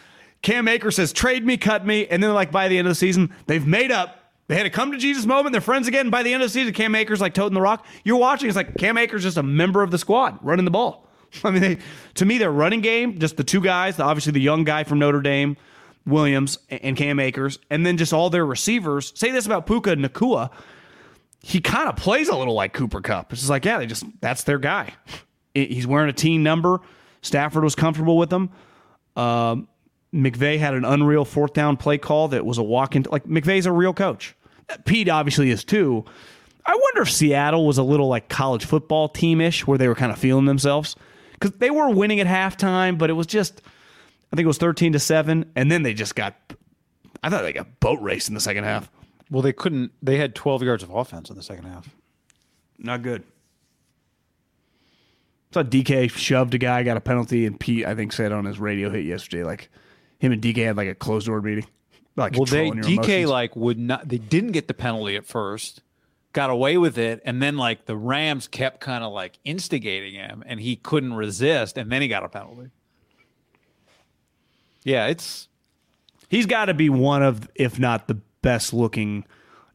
[0.42, 2.96] Cam Akers says trade me, cut me, and then like by the end of the
[2.96, 4.20] season, they've made up.
[4.48, 5.54] They had a come to Jesus moment.
[5.54, 6.10] They're friends again.
[6.10, 7.86] By the end of the season, Cam Akers like toting the rock.
[8.04, 8.50] You're watching.
[8.50, 11.03] It's like Cam Akers just a member of the squad running the ball.
[11.44, 11.78] I mean, they,
[12.16, 15.22] to me, their running game, just the two guys, obviously the young guy from Notre
[15.22, 15.58] Dame,
[16.06, 19.14] Williams, and Cam Akers, and then just all their receivers.
[19.16, 20.52] Say this about Puka Nacua.
[21.42, 23.32] He kind of plays a little like Cooper Kupp.
[23.32, 24.94] It's just like, yeah, they just that's their guy.
[25.54, 26.80] He's wearing a team number.
[27.22, 28.50] Stafford was comfortable with him.
[29.16, 29.68] Um,
[30.14, 33.66] McVay had an unreal fourth down play call that was a walk into like McVay's
[33.66, 34.36] a real coach.
[34.86, 36.06] Pete obviously is too.
[36.66, 40.12] I wonder if Seattle was a little like college football teamish where they were kind
[40.12, 40.96] of feeling themselves
[41.44, 43.62] because they were winning at halftime, but it was just
[44.32, 46.36] I think it was thirteen to seven, and then they just got.
[47.22, 48.89] I thought they got boat raced in the second half.
[49.30, 49.91] Well, they couldn't.
[50.02, 51.89] They had twelve yards of offense in the second half.
[52.80, 53.24] Not good.
[55.52, 58.46] I So DK shoved a guy, got a penalty, and Pete I think said on
[58.46, 59.70] his radio hit yesterday like
[60.20, 61.66] him and DK had like a closed door meeting.
[62.16, 63.30] Like Well, they DK emotions.
[63.30, 64.08] like would not.
[64.08, 65.82] They didn't get the penalty at first,
[66.34, 70.44] got away with it, and then like the Rams kept kind of like instigating him,
[70.46, 72.70] and he couldn't resist, and then he got a penalty.
[74.84, 75.48] Yeah, it's
[76.34, 79.24] He's got to be one of, if not the best looking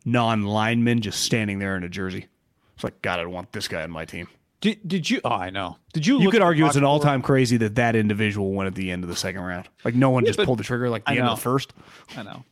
[0.05, 2.27] non lineman just standing there in a jersey.
[2.75, 4.27] It's like, God, I don't want this guy on my team.
[4.61, 5.21] Did, did you?
[5.25, 5.77] Oh, I know.
[5.93, 6.21] Did you?
[6.21, 9.05] You could argue it's an all time crazy that that individual went at the end
[9.05, 9.69] of the second round.
[9.85, 11.33] Like, no one just pulled the trigger like the I end know.
[11.35, 11.73] of the first.
[12.17, 12.45] I know.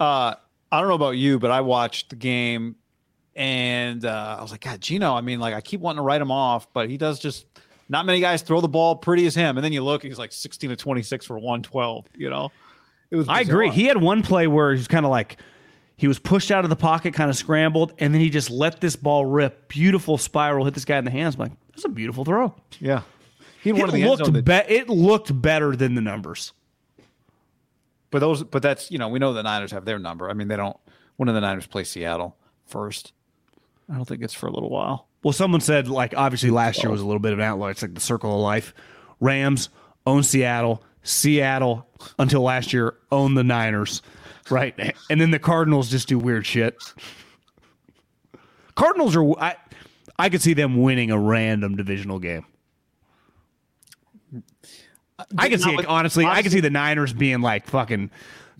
[0.00, 0.34] Uh,
[0.72, 2.74] I don't know about you, but I watched the game,
[3.40, 5.14] and uh, I was like, God, Gino.
[5.14, 7.46] I mean, like, I keep wanting to write him off, but he does just.
[7.88, 10.30] Not many guys throw the ball pretty as him, and then you look, he's like
[10.30, 12.06] sixteen to twenty six for one twelve.
[12.16, 12.52] You know,
[13.10, 13.26] it was.
[13.28, 13.68] I agree.
[13.70, 15.38] He had one play where he was kind of like
[15.96, 18.80] he was pushed out of the pocket, kind of scrambled, and then he just let
[18.80, 19.66] this ball rip.
[19.66, 21.34] Beautiful spiral, hit this guy in the hands.
[21.34, 22.54] I'm like, that's a beautiful throw.
[22.78, 23.02] yeah.
[23.60, 25.96] He had It one of the end zone looked, that- be- it looked better than
[25.96, 26.52] the numbers.
[28.12, 30.30] But those, but that's you know, we know the Niners have their number.
[30.30, 30.76] I mean, they don't.
[31.16, 32.36] one of the Niners play Seattle
[32.66, 33.12] first?
[33.90, 35.08] I don't think it's for a little while.
[35.22, 37.72] Well, someone said like obviously last year was a little bit of an outlier.
[37.72, 38.72] It's like the circle of life.
[39.18, 39.68] Rams
[40.06, 40.82] own Seattle.
[41.02, 41.88] Seattle
[42.18, 44.02] until last year owned the Niners,
[44.50, 44.74] right?
[45.08, 46.76] And then the Cardinals just do weird shit.
[48.74, 49.56] Cardinals are I
[50.18, 52.44] I could see them winning a random divisional game.
[55.38, 56.26] I could see it, honestly.
[56.26, 58.10] I could see the Niners being like fucking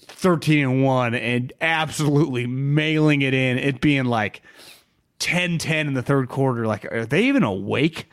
[0.00, 3.58] thirteen and one and absolutely mailing it in.
[3.58, 4.40] It being like
[5.20, 6.66] 10-10 in the third quarter.
[6.66, 8.10] Like, are they even awake?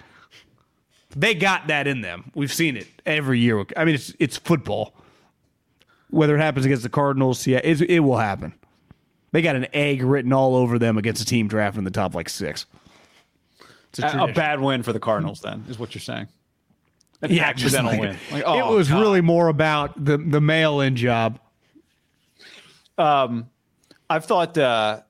[1.15, 2.31] They got that in them.
[2.35, 3.65] We've seen it every year.
[3.75, 4.93] I mean, it's it's football.
[6.09, 8.53] Whether it happens against the Cardinals, yeah, it, it will happen.
[9.31, 12.13] They got an egg written all over them against a team drafted in the top
[12.13, 12.65] like six.
[13.89, 16.27] It's a, A, a bad win for the Cardinals, then, is what you're saying.
[17.21, 18.17] An yeah, accidental like- win.
[18.31, 19.01] Like, it oh, was God.
[19.01, 21.39] really more about the the mail in job.
[22.97, 23.49] Um,
[24.09, 25.01] I've thought uh,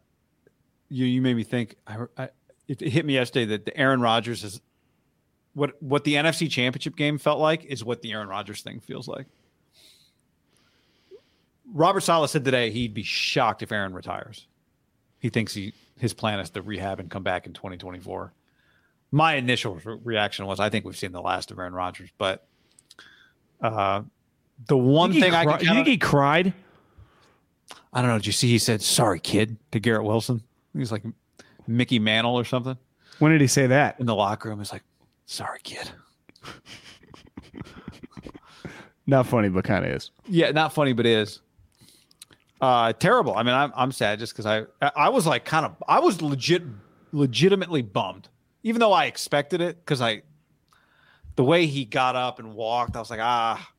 [0.90, 1.76] you you made me think.
[1.86, 2.24] I, I,
[2.68, 4.62] it, it hit me yesterday that the Aaron Rodgers is
[5.54, 9.08] what what the NFC Championship game felt like is what the Aaron Rodgers thing feels
[9.08, 9.26] like.
[11.74, 14.48] Robert Saleh said today he'd be shocked if Aaron retires.
[15.20, 18.34] He thinks he his plan is to rehab and come back in 2024.
[19.12, 22.46] My initial re- reaction was I think we've seen the last of Aaron Rodgers, but
[23.62, 24.04] uh,
[24.68, 26.54] the one thing think, I cri- can you think he cried?
[27.92, 28.18] I don't know.
[28.18, 30.44] Did you see he said sorry, kid, to Garrett Wilson?
[30.80, 31.04] He's like
[31.68, 32.78] Mickey Mantle or something
[33.20, 34.00] When did he say that?
[34.00, 34.60] in the locker room.
[34.60, 34.84] He's like,
[35.26, 35.90] sorry, kid.
[39.06, 40.12] Not funny, but kind of is.
[40.28, 41.40] Yeah, not funny, but is.
[42.60, 43.36] Uh, terrible.
[43.38, 44.66] I mean, I'm I'm sad just because I
[44.96, 46.64] I was like kind of I was legit
[47.14, 48.28] legitimately bummed
[48.68, 50.24] even though I expected it because I,
[51.38, 53.72] the way he got up and walked, I was like, ah,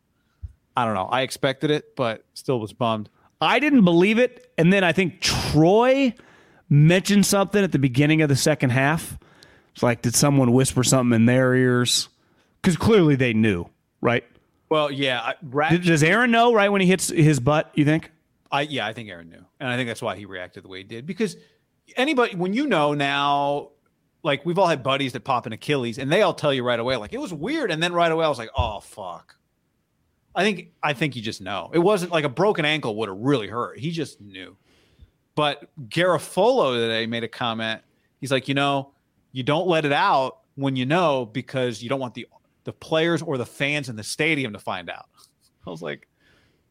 [0.75, 1.05] I don't know.
[1.05, 3.11] I expected it, but still was bummed.
[3.39, 4.51] I didn't believe it.
[4.57, 6.15] And then I think Troy
[6.69, 9.19] mentioned something at the beginning of the second half.
[9.73, 12.09] It's like, did someone whisper something in their ears?
[12.61, 13.67] Because clearly they knew,
[14.01, 14.25] right?
[14.69, 15.33] Well, yeah.
[15.51, 18.11] Does Aaron know right when he hits his butt, you think?
[18.51, 20.79] I yeah, I think Aaron knew, and I think that's why he reacted the way
[20.79, 21.07] he did.
[21.07, 21.37] Because
[21.97, 23.71] anybody, when you know now,
[24.23, 26.81] like we've all had buddies that pop an Achilles, and they all tell you right
[26.81, 29.37] away, like it was weird, and then right away I was like, oh fuck.
[30.35, 33.19] I think I think you just know it wasn't like a broken ankle would have
[33.19, 33.79] really hurt.
[33.79, 34.57] He just knew.
[35.39, 37.83] But Garafolo today made a comment.
[38.21, 38.91] He's like, you know,
[39.31, 42.27] you don't let it out when you know because you don't want the
[42.65, 45.07] the players or the fans in the stadium to find out.
[45.67, 46.09] I was like,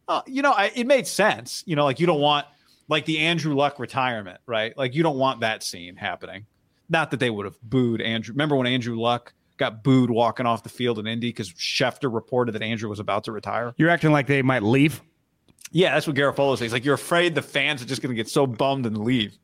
[0.09, 1.63] oh, you know, I, it made sense.
[1.65, 2.45] You know, like you don't want
[2.89, 4.78] like the Andrew Luck retirement, right?
[4.78, 6.45] Like you don't want that scene happening.
[6.89, 8.34] Not that they would have booed Andrew.
[8.34, 12.51] Remember when Andrew Luck got booed walking off the field in Indy because Schefter reported
[12.51, 13.74] that Andrew was about to retire?
[13.78, 15.01] You're acting like they might leave.
[15.72, 16.72] Yeah, that's what Garafolo says.
[16.72, 19.38] Like, you're afraid the fans are just going to get so bummed and leave.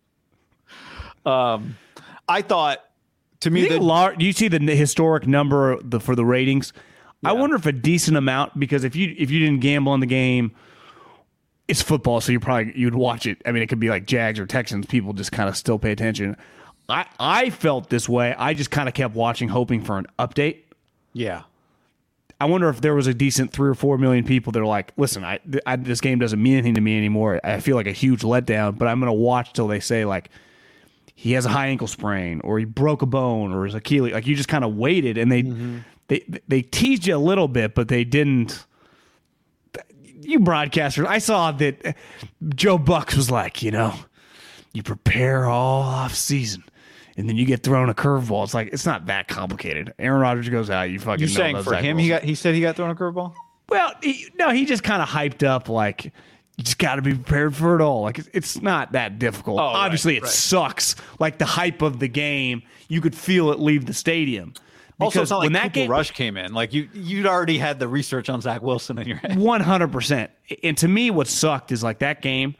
[1.25, 1.77] Um,
[2.27, 2.79] I thought
[3.41, 6.73] to me, You, the, lar- you see the historic number the, for the ratings?
[7.25, 10.05] I wonder if a decent amount because if you if you didn't gamble on the
[10.05, 10.51] game,
[11.69, 13.41] it's football, so you probably you'd watch it.
[13.45, 14.85] I mean, it could be like Jags or Texans.
[14.87, 16.35] People just kind of still pay attention.
[16.89, 18.35] I I felt this way.
[18.37, 20.63] I just kind of kept watching, hoping for an update.
[21.13, 21.43] yeah,
[22.39, 24.91] I wonder if there was a decent three or four million people that are like,
[24.97, 27.39] listen, I, I this game doesn't mean anything to me anymore.
[27.43, 30.29] I feel like a huge letdown, but I'm going to watch till they say like
[31.15, 34.13] he has a high ankle sprain or he broke a bone or his Achilles.
[34.13, 35.79] Like you just kind of waited and they mm-hmm.
[36.07, 38.65] they they teased you a little bit, but they didn't.
[40.21, 41.97] You broadcasters, I saw that
[42.55, 43.93] Joe Bucks was like, you know,
[44.73, 46.63] you prepare all off season.
[47.15, 48.43] And then you get thrown a curveball.
[48.43, 49.93] It's like it's not that complicated.
[49.99, 50.89] Aaron Rodgers goes out.
[50.89, 51.19] You fucking.
[51.19, 53.33] you're know saying for him, he got he said he got thrown a curveball.
[53.69, 57.13] Well, he, no, he just kind of hyped up like you just got to be
[57.13, 58.01] prepared for it all.
[58.01, 59.59] Like it's, it's not that difficult.
[59.59, 60.31] Oh, right, Obviously, it right.
[60.31, 60.95] sucks.
[61.19, 64.53] Like the hype of the game, you could feel it leave the stadium.
[64.99, 66.53] Also, it's not like when that game, Rush came in.
[66.53, 69.37] Like you, you'd already had the research on Zach Wilson in your head.
[69.37, 70.31] one hundred percent.
[70.63, 72.55] And to me, what sucked is like that game.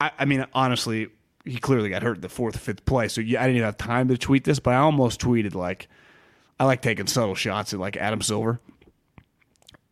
[0.00, 1.08] I, I mean, honestly,
[1.48, 3.78] he clearly got hurt in the fourth fifth play, so yeah, I didn't even have
[3.78, 5.88] time to tweet this, but I almost tweeted like,
[6.60, 8.60] I like taking subtle shots at like Adam Silver.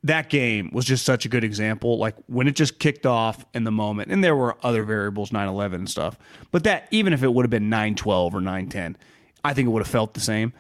[0.05, 1.99] That game was just such a good example.
[1.99, 5.49] Like when it just kicked off in the moment, and there were other variables, 9
[5.49, 6.19] 11 and stuff,
[6.53, 8.97] but that even if it would have been 9 12 or 9 10,
[9.45, 10.53] I think it would have felt the same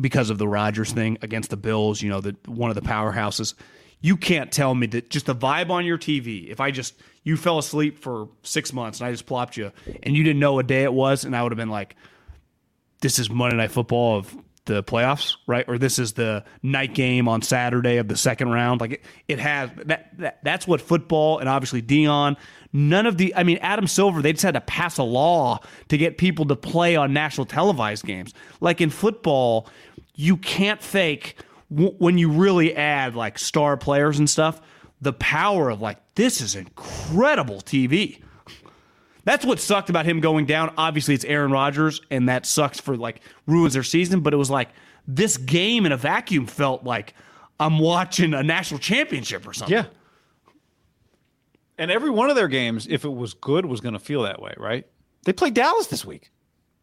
[0.00, 3.54] because of the Rodgers thing against the Bills, you know, the one of the powerhouses.
[4.00, 6.48] You can't tell me that just the vibe on your TV.
[6.48, 6.94] If I just
[7.26, 9.72] you fell asleep for six months and I just plopped you
[10.04, 11.96] and you didn't know what day it was, and I would have been like,
[13.00, 14.32] "This is Monday Night Football of
[14.66, 15.64] the playoffs, right?
[15.66, 19.38] Or this is the night game on Saturday of the second round." Like it, it
[19.40, 20.38] has that, that.
[20.44, 22.36] That's what football and obviously Dion.
[22.72, 23.34] None of the.
[23.34, 24.22] I mean, Adam Silver.
[24.22, 25.58] They just had to pass a law
[25.88, 28.34] to get people to play on national televised games.
[28.60, 29.68] Like in football,
[30.14, 31.42] you can't fake
[31.74, 34.60] w- when you really add like star players and stuff.
[35.06, 38.20] The power of like this is incredible TV.
[39.22, 40.74] That's what sucked about him going down.
[40.76, 44.18] Obviously, it's Aaron Rodgers, and that sucks for like ruins their season.
[44.18, 44.70] But it was like
[45.06, 47.14] this game in a vacuum felt like
[47.60, 49.76] I'm watching a national championship or something.
[49.76, 49.84] Yeah.
[51.78, 54.42] And every one of their games, if it was good, was going to feel that
[54.42, 54.88] way, right?
[55.24, 56.32] They play Dallas this week.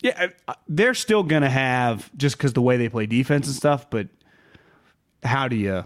[0.02, 0.28] Yeah,
[0.70, 3.90] they're still gonna have just because the way they play defense and stuff.
[3.90, 4.08] But
[5.24, 5.84] how do you?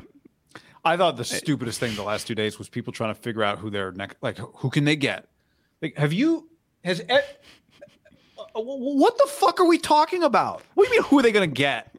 [0.88, 3.59] I thought the stupidest thing the last two days was people trying to figure out
[3.59, 5.27] who their next, like, who can they get?
[5.81, 6.49] Like, have you,
[6.83, 7.20] has, uh,
[8.55, 10.62] what the fuck are we talking about?
[10.74, 11.95] What do you mean, who are they going to get?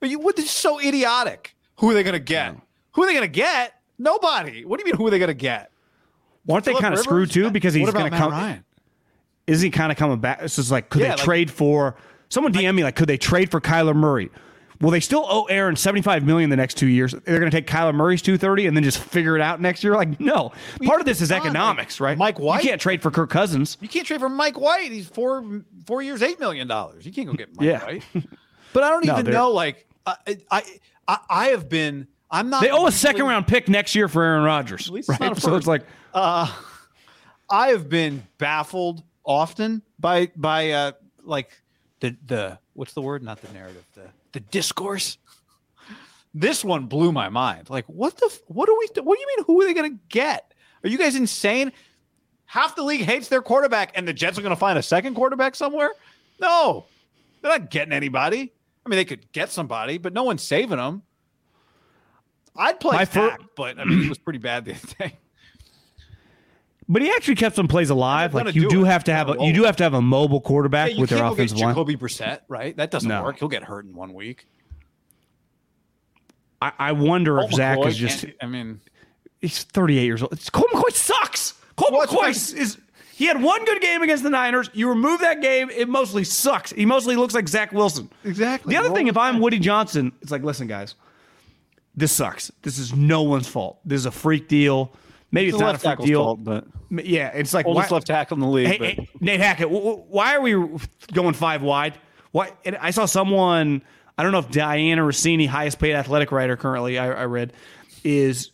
[0.00, 1.54] Are you, what is so idiotic?
[1.78, 2.56] Who are they going to get?
[2.92, 3.74] Who are they going to get?
[3.98, 4.64] Nobody.
[4.64, 5.70] What do you mean, who are they going to get?
[6.50, 7.50] Aren't they kind of screwed too?
[7.50, 8.32] Because he's going to come.
[8.32, 8.64] Ryan?
[9.46, 10.40] Isn't he kind of coming back?
[10.42, 11.96] It's just like, could Yeah, they like- trade for?
[12.28, 14.30] Someone DM me like, could they trade for Kyler Murray?
[14.82, 17.12] Well, they still owe Aaron seventy five million the next two years.
[17.12, 19.82] They're going to take Kyler Murray's two thirty and then just figure it out next
[19.84, 19.94] year.
[19.94, 20.52] Like, no.
[20.84, 22.18] Part of this is economics, right?
[22.18, 22.62] Mike White?
[22.64, 23.78] You can't trade for Kirk Cousins.
[23.80, 24.92] You can't trade for Mike White.
[24.92, 25.44] He's four
[25.86, 27.06] four years, eight million dollars.
[27.06, 27.84] You can't go get Mike Yeah.
[27.84, 28.02] White.
[28.74, 29.50] But I don't No, even know.
[29.52, 30.16] Like I,
[30.50, 30.62] I,
[31.06, 32.08] I, I have been.
[32.30, 32.62] I'm not.
[32.62, 34.88] They owe a second round pick next year for Aaron Rodgers.
[34.88, 35.28] At least it's right?
[35.28, 35.82] not a So it's like,
[36.14, 36.48] I
[37.50, 40.92] have been baffled often by by uh
[41.22, 41.50] like
[42.00, 43.22] the the what's the word?
[43.22, 43.84] Not the narrative.
[43.94, 45.18] The the discourse.
[46.34, 47.68] This one blew my mind.
[47.68, 48.26] Like, what the?
[48.26, 49.02] f- What do we?
[49.02, 49.44] What do you mean?
[49.46, 50.54] Who are they going to get?
[50.82, 51.72] Are you guys insane?
[52.46, 55.14] Half the league hates their quarterback, and the Jets are going to find a second
[55.14, 55.90] quarterback somewhere.
[56.40, 56.86] No,
[57.40, 58.52] They're not getting anybody.
[58.84, 61.02] I mean, they could get somebody, but no one's saving them.
[62.56, 65.18] I'd play My fir- but I mean, he was pretty bad the other day.
[66.92, 68.34] But he actually kept some plays alive.
[68.34, 70.42] Like you do do have to have a you do have to have a mobile
[70.42, 71.70] quarterback you with their can't go get offensive line.
[71.74, 72.76] Jacoby Brissett, right?
[72.76, 73.22] That doesn't No.
[73.22, 73.38] work.
[73.38, 74.46] He'll get hurt in one week.
[76.60, 78.80] I, I wonder if Colt Zach McCoy is just I mean,
[79.40, 80.34] he's 38 years old.
[80.34, 81.54] It's, Colt McCoy sucks.
[81.76, 82.78] Colt What's McCoy is, is
[83.14, 84.68] he had one good game against the Niners.
[84.74, 86.72] You remove that game, it mostly sucks.
[86.72, 88.10] He mostly looks like Zach Wilson.
[88.22, 88.74] Exactly.
[88.74, 90.94] The other Roll thing, if I'm Woody Johnson, it's like, listen, guys,
[91.96, 92.52] this sucks.
[92.60, 93.80] This is no one's fault.
[93.86, 94.92] This is a freak deal.
[95.32, 96.22] Maybe it's, the not a tackle's deal.
[96.22, 96.66] fault, but
[97.04, 98.66] Yeah, it's like oldest why- left tackle in the league.
[98.68, 100.52] Hey, hey, Nate Hackett, why are we
[101.12, 101.98] going five wide?
[102.32, 102.52] Why?
[102.64, 103.82] And I saw someone.
[104.18, 107.54] I don't know if Dianna Russini, highest paid athletic writer currently, I, I read,
[108.04, 108.50] is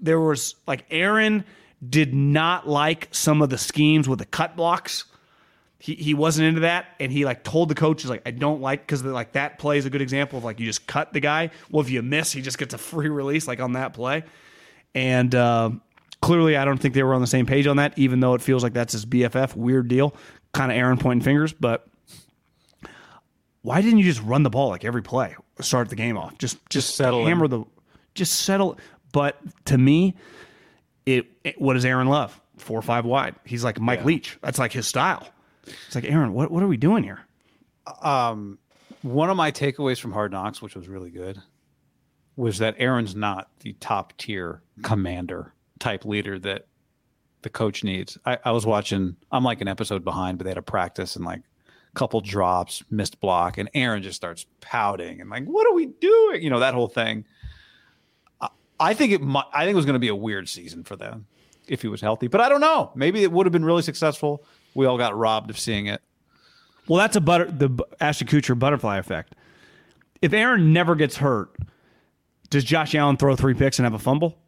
[0.00, 1.44] there was like Aaron
[1.88, 5.04] did not like some of the schemes with the cut blocks.
[5.78, 8.80] He, he wasn't into that, and he like told the coaches like I don't like
[8.80, 11.50] because like that play is a good example of like you just cut the guy.
[11.70, 14.24] Well, if you miss, he just gets a free release like on that play,
[14.94, 15.70] and uh,
[16.26, 17.96] clearly I don't think they were on the same page on that.
[17.96, 20.14] Even though it feels like that's his BFF, weird deal,
[20.52, 21.52] kind of Aaron pointing fingers.
[21.52, 21.86] But
[23.62, 26.58] why didn't you just run the ball like every play, start the game off, just
[26.68, 27.28] just, settle in.
[27.28, 27.64] hammer the,
[28.14, 28.76] just settle.
[29.12, 30.16] But to me,
[31.06, 32.38] it, it what does Aaron love?
[32.58, 33.36] Four or five wide.
[33.44, 34.38] He's like Mike Leach.
[34.42, 35.28] That's like his style.
[35.86, 37.20] It's like Aaron, what what are we doing here?
[38.02, 38.58] um,
[39.02, 41.40] one of my takeaways from Hard Knocks, which was really good,
[42.34, 46.66] was that Aaron's not the top tier commander type leader that
[47.42, 48.18] the coach needs.
[48.24, 49.16] I, I was watching.
[49.30, 52.82] I'm like an episode behind, but they had a practice and like a couple drops,
[52.90, 56.60] missed block, and Aaron just starts pouting and like, "What are we doing?" You know
[56.60, 57.24] that whole thing.
[58.40, 58.48] I,
[58.80, 59.22] I think it.
[59.22, 61.26] mi- I think it was going to be a weird season for them
[61.68, 62.90] if he was healthy, but I don't know.
[62.94, 64.44] Maybe it would have been really successful.
[64.74, 66.00] We all got robbed of seeing it.
[66.88, 69.34] Well, that's a butter the Ashton Kutcher butterfly effect.
[70.22, 71.56] If Aaron never gets hurt,
[72.50, 74.38] does Josh Allen throw three picks and have a fumble?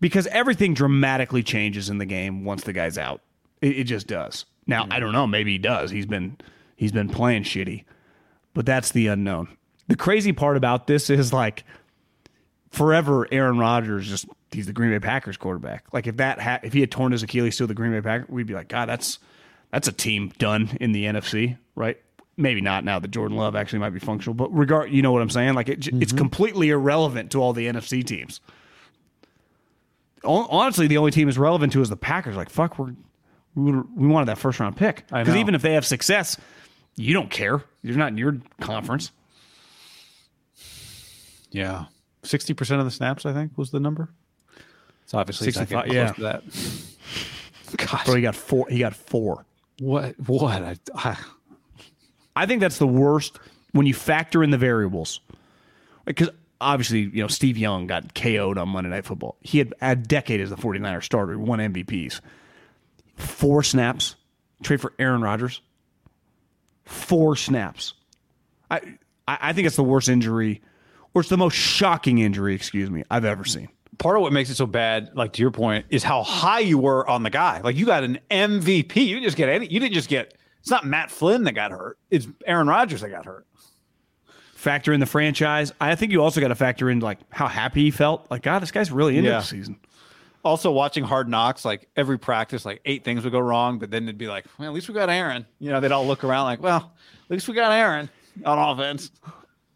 [0.00, 3.20] Because everything dramatically changes in the game once the guy's out.
[3.60, 4.44] It, it just does.
[4.66, 5.26] Now I don't know.
[5.26, 5.90] Maybe he does.
[5.90, 6.36] He's been
[6.76, 7.84] he's been playing shitty,
[8.54, 9.48] but that's the unknown.
[9.88, 11.64] The crazy part about this is like
[12.70, 15.86] forever Aaron Rodgers just he's the Green Bay Packers quarterback.
[15.92, 18.28] Like if that ha- if he had torn his Achilles to the Green Bay Packers,
[18.28, 19.18] we'd be like, God, that's
[19.70, 22.00] that's a team done in the NFC, right?
[22.36, 25.22] Maybe not now that Jordan Love actually might be functional, but regard, you know what
[25.22, 25.54] I'm saying?
[25.54, 26.18] Like it, it's mm-hmm.
[26.18, 28.40] completely irrelevant to all the NFC teams.
[30.24, 32.36] Hon- Honestly, the only team is relevant to is the Packers.
[32.36, 32.94] Like fuck, we're
[33.54, 36.36] we we wanted that first round pick because even if they have success,
[36.96, 37.62] you don't care.
[37.82, 39.10] You're not in your conference.
[41.50, 41.86] Yeah.
[42.24, 44.10] 60% of the snaps, I think, was the number.
[45.04, 46.12] It's obviously 65, second, yeah.
[46.12, 46.22] close to
[47.72, 47.86] that.
[47.86, 48.66] Gosh, Bro, he got four.
[48.68, 49.46] He got four.
[49.80, 50.14] what?
[50.26, 50.62] What?
[50.62, 51.16] I, I,
[52.36, 53.38] I think that's the worst
[53.72, 55.20] when you factor in the variables.
[56.04, 56.30] Because
[56.60, 59.36] obviously, you know, Steve Young got KO'd on Monday Night Football.
[59.40, 62.20] He had a decade as the 49er starter, won MVPs.
[63.16, 64.16] Four snaps,
[64.62, 65.60] trade for Aaron Rodgers.
[66.84, 67.94] Four snaps.
[68.70, 68.76] I,
[69.26, 70.62] I I think it's the worst injury,
[71.14, 73.68] or it's the most shocking injury, excuse me, I've ever seen.
[73.98, 76.78] part of what makes it so bad, like to your point, is how high you
[76.78, 77.60] were on the guy.
[77.60, 78.96] Like you got an MVP.
[78.96, 79.66] You didn't just get any.
[79.66, 80.34] You didn't just get.
[80.60, 81.98] It's not Matt Flynn that got hurt.
[82.10, 83.46] It's Aaron Rodgers that got hurt.
[84.58, 85.72] Factor in the franchise.
[85.80, 88.28] I think you also got to factor in like how happy he felt.
[88.28, 89.38] Like, God, this guy's really into Yeah.
[89.38, 89.76] the season.
[90.44, 94.02] Also, watching Hard Knocks, like every practice, like eight things would go wrong, but then
[94.04, 95.46] it'd be like, well, at least we got Aaron.
[95.60, 96.90] You know, they'd all look around like, well,
[97.26, 98.10] at least we got Aaron
[98.44, 99.12] on offense.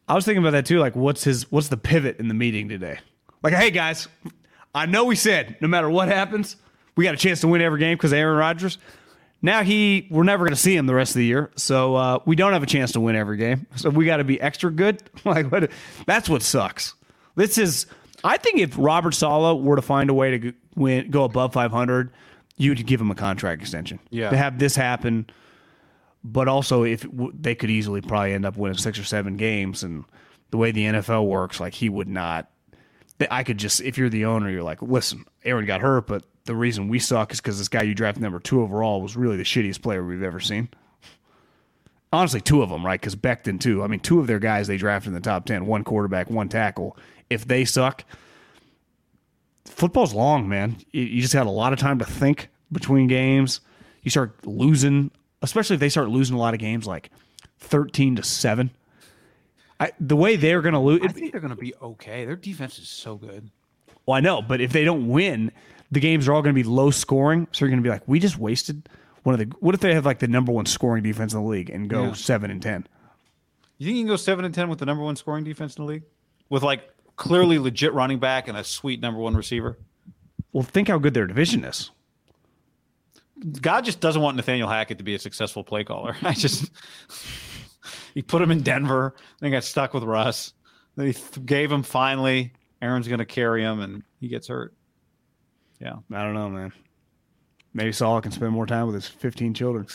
[0.09, 0.81] I was thinking about that too.
[0.81, 2.99] Like, what's his what's the pivot in the meeting today?
[3.45, 4.09] Like, hey guys,
[4.75, 6.57] I know we said no matter what happens,
[6.97, 8.79] we got a chance to win every game because Aaron Rodgers.
[9.43, 12.19] Now he, we're never going to see him the rest of the year, so uh,
[12.25, 13.67] we don't have a chance to win every game.
[13.75, 15.03] So we got to be extra good.
[15.25, 15.71] like, what?
[16.07, 16.95] That's what sucks.
[17.35, 17.87] This is.
[18.25, 21.53] I think if Robert Saleh were to find a way to go- win, go above
[21.53, 22.13] 500,
[22.57, 23.99] you'd give him a contract extension.
[24.11, 24.31] Yeah.
[24.31, 25.27] To have this happen,
[26.25, 30.05] but also if they could easily probably end up winning six or seven games and
[30.51, 32.49] the way the NFL works like he would not
[33.31, 36.55] I could just if you're the owner you're like listen Aaron got hurt but the
[36.55, 39.43] reason we suck is because this guy you drafted number two overall was really the
[39.43, 40.69] shittiest player we've ever seen
[42.13, 44.77] honestly two of them right because Becton too I mean two of their guys they
[44.77, 46.97] drafted in the top 10 one quarterback one tackle
[47.31, 48.05] if they suck
[49.65, 50.77] football's long, man.
[50.93, 53.61] You, just got a lot of time to think between games.
[54.03, 55.11] You start losing,
[55.43, 57.11] especially if they start losing a lot of games, like
[57.59, 58.71] thirteen to seven.
[59.81, 62.25] I, the way they're going to lose, I think they're going to be okay.
[62.25, 63.51] Their defense is so good.
[64.07, 65.51] well, I know, but if they don't win,
[65.93, 67.47] the games are all going to be low scoring.
[67.53, 68.89] So you're going to be like, we just wasted
[69.23, 69.55] one of the.
[69.61, 72.07] What if they have like the number one scoring defense in the league and go
[72.07, 72.13] Yeah.
[72.15, 72.87] seven and ten?
[73.79, 75.85] You think you can go seven and ten with the number one scoring defense in
[75.85, 76.03] the league,
[76.49, 79.79] with like clearly legit running back and a sweet number one receiver?
[80.53, 81.91] Well, think how good their division is.
[83.61, 86.17] God just doesn't want Nathaniel Hackett to be a successful play caller.
[86.23, 86.71] I just
[88.15, 90.53] he put him in Denver, then got stuck with Russ.
[90.97, 91.15] They
[91.45, 92.53] gave him finally.
[92.81, 94.75] Aaron's going to carry him, and he gets hurt.
[95.83, 96.73] Yeah, I don't know, man.
[97.75, 99.87] Maybe Saleh can spend more time with his 15 children.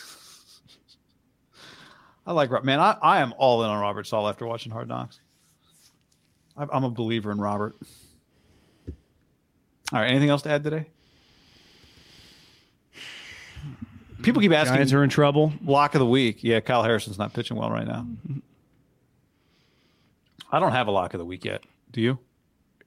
[2.26, 2.52] I like.
[2.66, 5.22] Man, I, I am all in on Robert Saleh after watching Hard Knocks.
[6.58, 7.76] I, I'm a believer in Robert.
[9.94, 10.88] All right, anything else to add today?
[14.24, 14.76] People keep asking.
[14.76, 15.54] Giants are in trouble.
[15.64, 16.44] Lock of the week.
[16.44, 18.06] Yeah, Kyle Harrison's not pitching well right now.
[20.52, 21.64] I don't have a lock of the week yet.
[21.92, 22.20] Do you?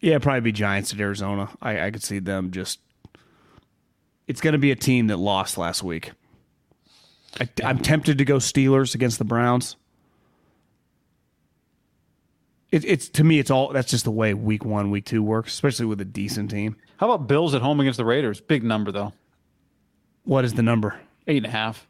[0.01, 1.49] Yeah, probably be Giants at Arizona.
[1.63, 2.81] I, I could see them just.
[4.31, 6.13] It's going to be a team that lost last week.
[7.41, 9.75] I, I'm tempted to go Steelers against the Browns.
[12.71, 15.53] It, it's to me, it's all that's just the way week one, week two works,
[15.53, 16.77] especially with a decent team.
[16.99, 18.41] How about Bills at home against the Raiders?
[18.41, 19.13] Big number though.
[20.23, 21.01] What is the number?
[21.27, 21.89] Eight and a half.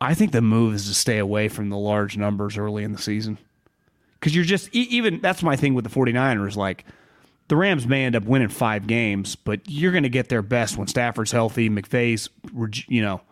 [0.00, 3.02] I think the move is to stay away from the large numbers early in the
[3.02, 3.38] season.
[4.20, 6.54] Because you're just, even that's my thing with the 49ers.
[6.54, 6.84] Like,
[7.48, 10.76] the Rams may end up winning five games, but you're going to get their best
[10.76, 12.28] when Stafford's healthy, McVay's,
[12.88, 13.22] you know,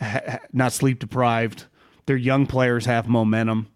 [0.00, 1.64] ha- not sleep deprived.
[2.06, 3.66] Their young players have momentum.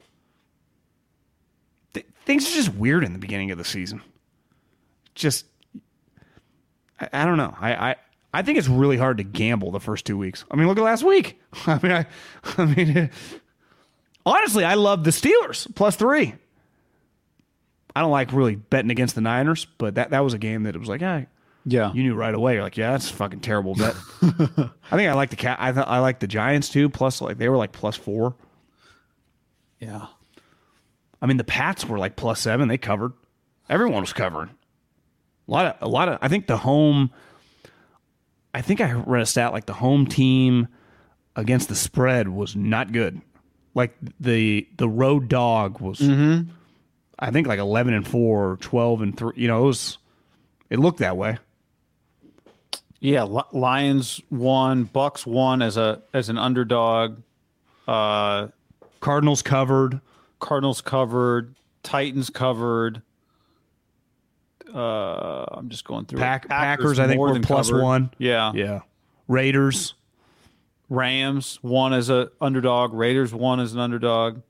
[1.94, 4.02] Th- things are just weird in the beginning of the season.
[5.16, 5.46] Just,
[7.00, 7.54] I, I don't know.
[7.60, 7.96] I, I
[8.32, 10.44] I think it's really hard to gamble the first two weeks.
[10.50, 11.40] I mean, look at last week.
[11.66, 12.06] I mean, I,
[12.56, 13.10] I mean,
[14.26, 16.34] honestly, I love the Steelers plus three.
[18.00, 20.74] I don't like really betting against the Niners, but that, that was a game that
[20.74, 21.24] it was like, yeah,
[21.66, 21.92] Yeah.
[21.92, 22.54] you knew right away.
[22.54, 23.94] You're like, yeah, that's a fucking terrible bet.
[24.22, 25.58] I think I like the cat.
[25.60, 26.88] I th- I like the Giants too.
[26.88, 28.34] Plus, like they were like plus four.
[29.80, 30.06] yeah.
[31.20, 32.68] I mean, the Pats were like plus seven.
[32.68, 33.12] They covered.
[33.68, 34.48] Everyone was covering.
[35.46, 36.18] A lot of a lot of.
[36.22, 37.10] I think the home.
[38.54, 40.68] I think I read a stat like the home team
[41.36, 43.20] against the spread was not good.
[43.74, 45.98] Like the the road dog was.
[45.98, 46.50] Mm-hmm.
[47.20, 49.32] I think like eleven and four, or 12 and three.
[49.36, 49.98] You know, it was.
[50.70, 51.38] It looked that way.
[53.00, 53.22] Yeah,
[53.52, 57.22] Lions won, Bucs won as a as an underdog.
[57.88, 58.48] Uh,
[59.00, 60.00] Cardinals covered.
[60.38, 63.02] Cardinals covered, Titans covered.
[64.74, 66.18] Uh, I'm just going through.
[66.20, 67.82] Pack, Packers, I think were plus covered.
[67.82, 68.10] one.
[68.18, 68.52] Yeah.
[68.54, 68.80] Yeah.
[69.28, 69.94] Raiders.
[70.88, 72.92] Rams won as a underdog.
[72.92, 74.42] Raiders won as an underdog.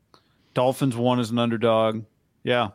[0.54, 2.04] Dolphins won as an underdog.
[2.42, 2.68] Yeah.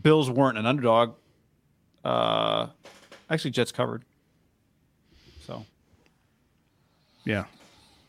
[0.00, 1.14] Bills weren't an underdog.
[2.04, 2.68] Uh,
[3.28, 4.04] actually, Jets covered.
[5.46, 5.64] So,
[7.24, 7.44] Yeah.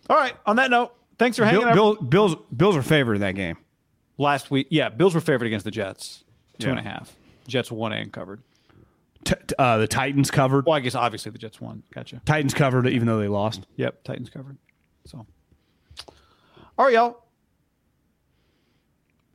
[0.09, 0.33] all right.
[0.45, 1.75] On that note, thanks for hanging Bill, out.
[1.75, 3.57] Bill, Bills Bills were favored in that game.
[4.17, 6.23] Last week, yeah, Bills were favored against the Jets,
[6.59, 6.71] two Yeah.
[6.77, 7.15] and a half.
[7.47, 8.41] Jets won and covered.
[9.25, 10.65] T- t- uh, the Titans covered.
[10.65, 11.83] Well, I guess obviously the Jets won.
[11.93, 12.21] Gotcha.
[12.25, 13.65] Titans covered even though they lost.
[13.75, 14.57] Yep, Titans covered.
[15.05, 15.25] So,
[16.77, 17.23] all right, y'all.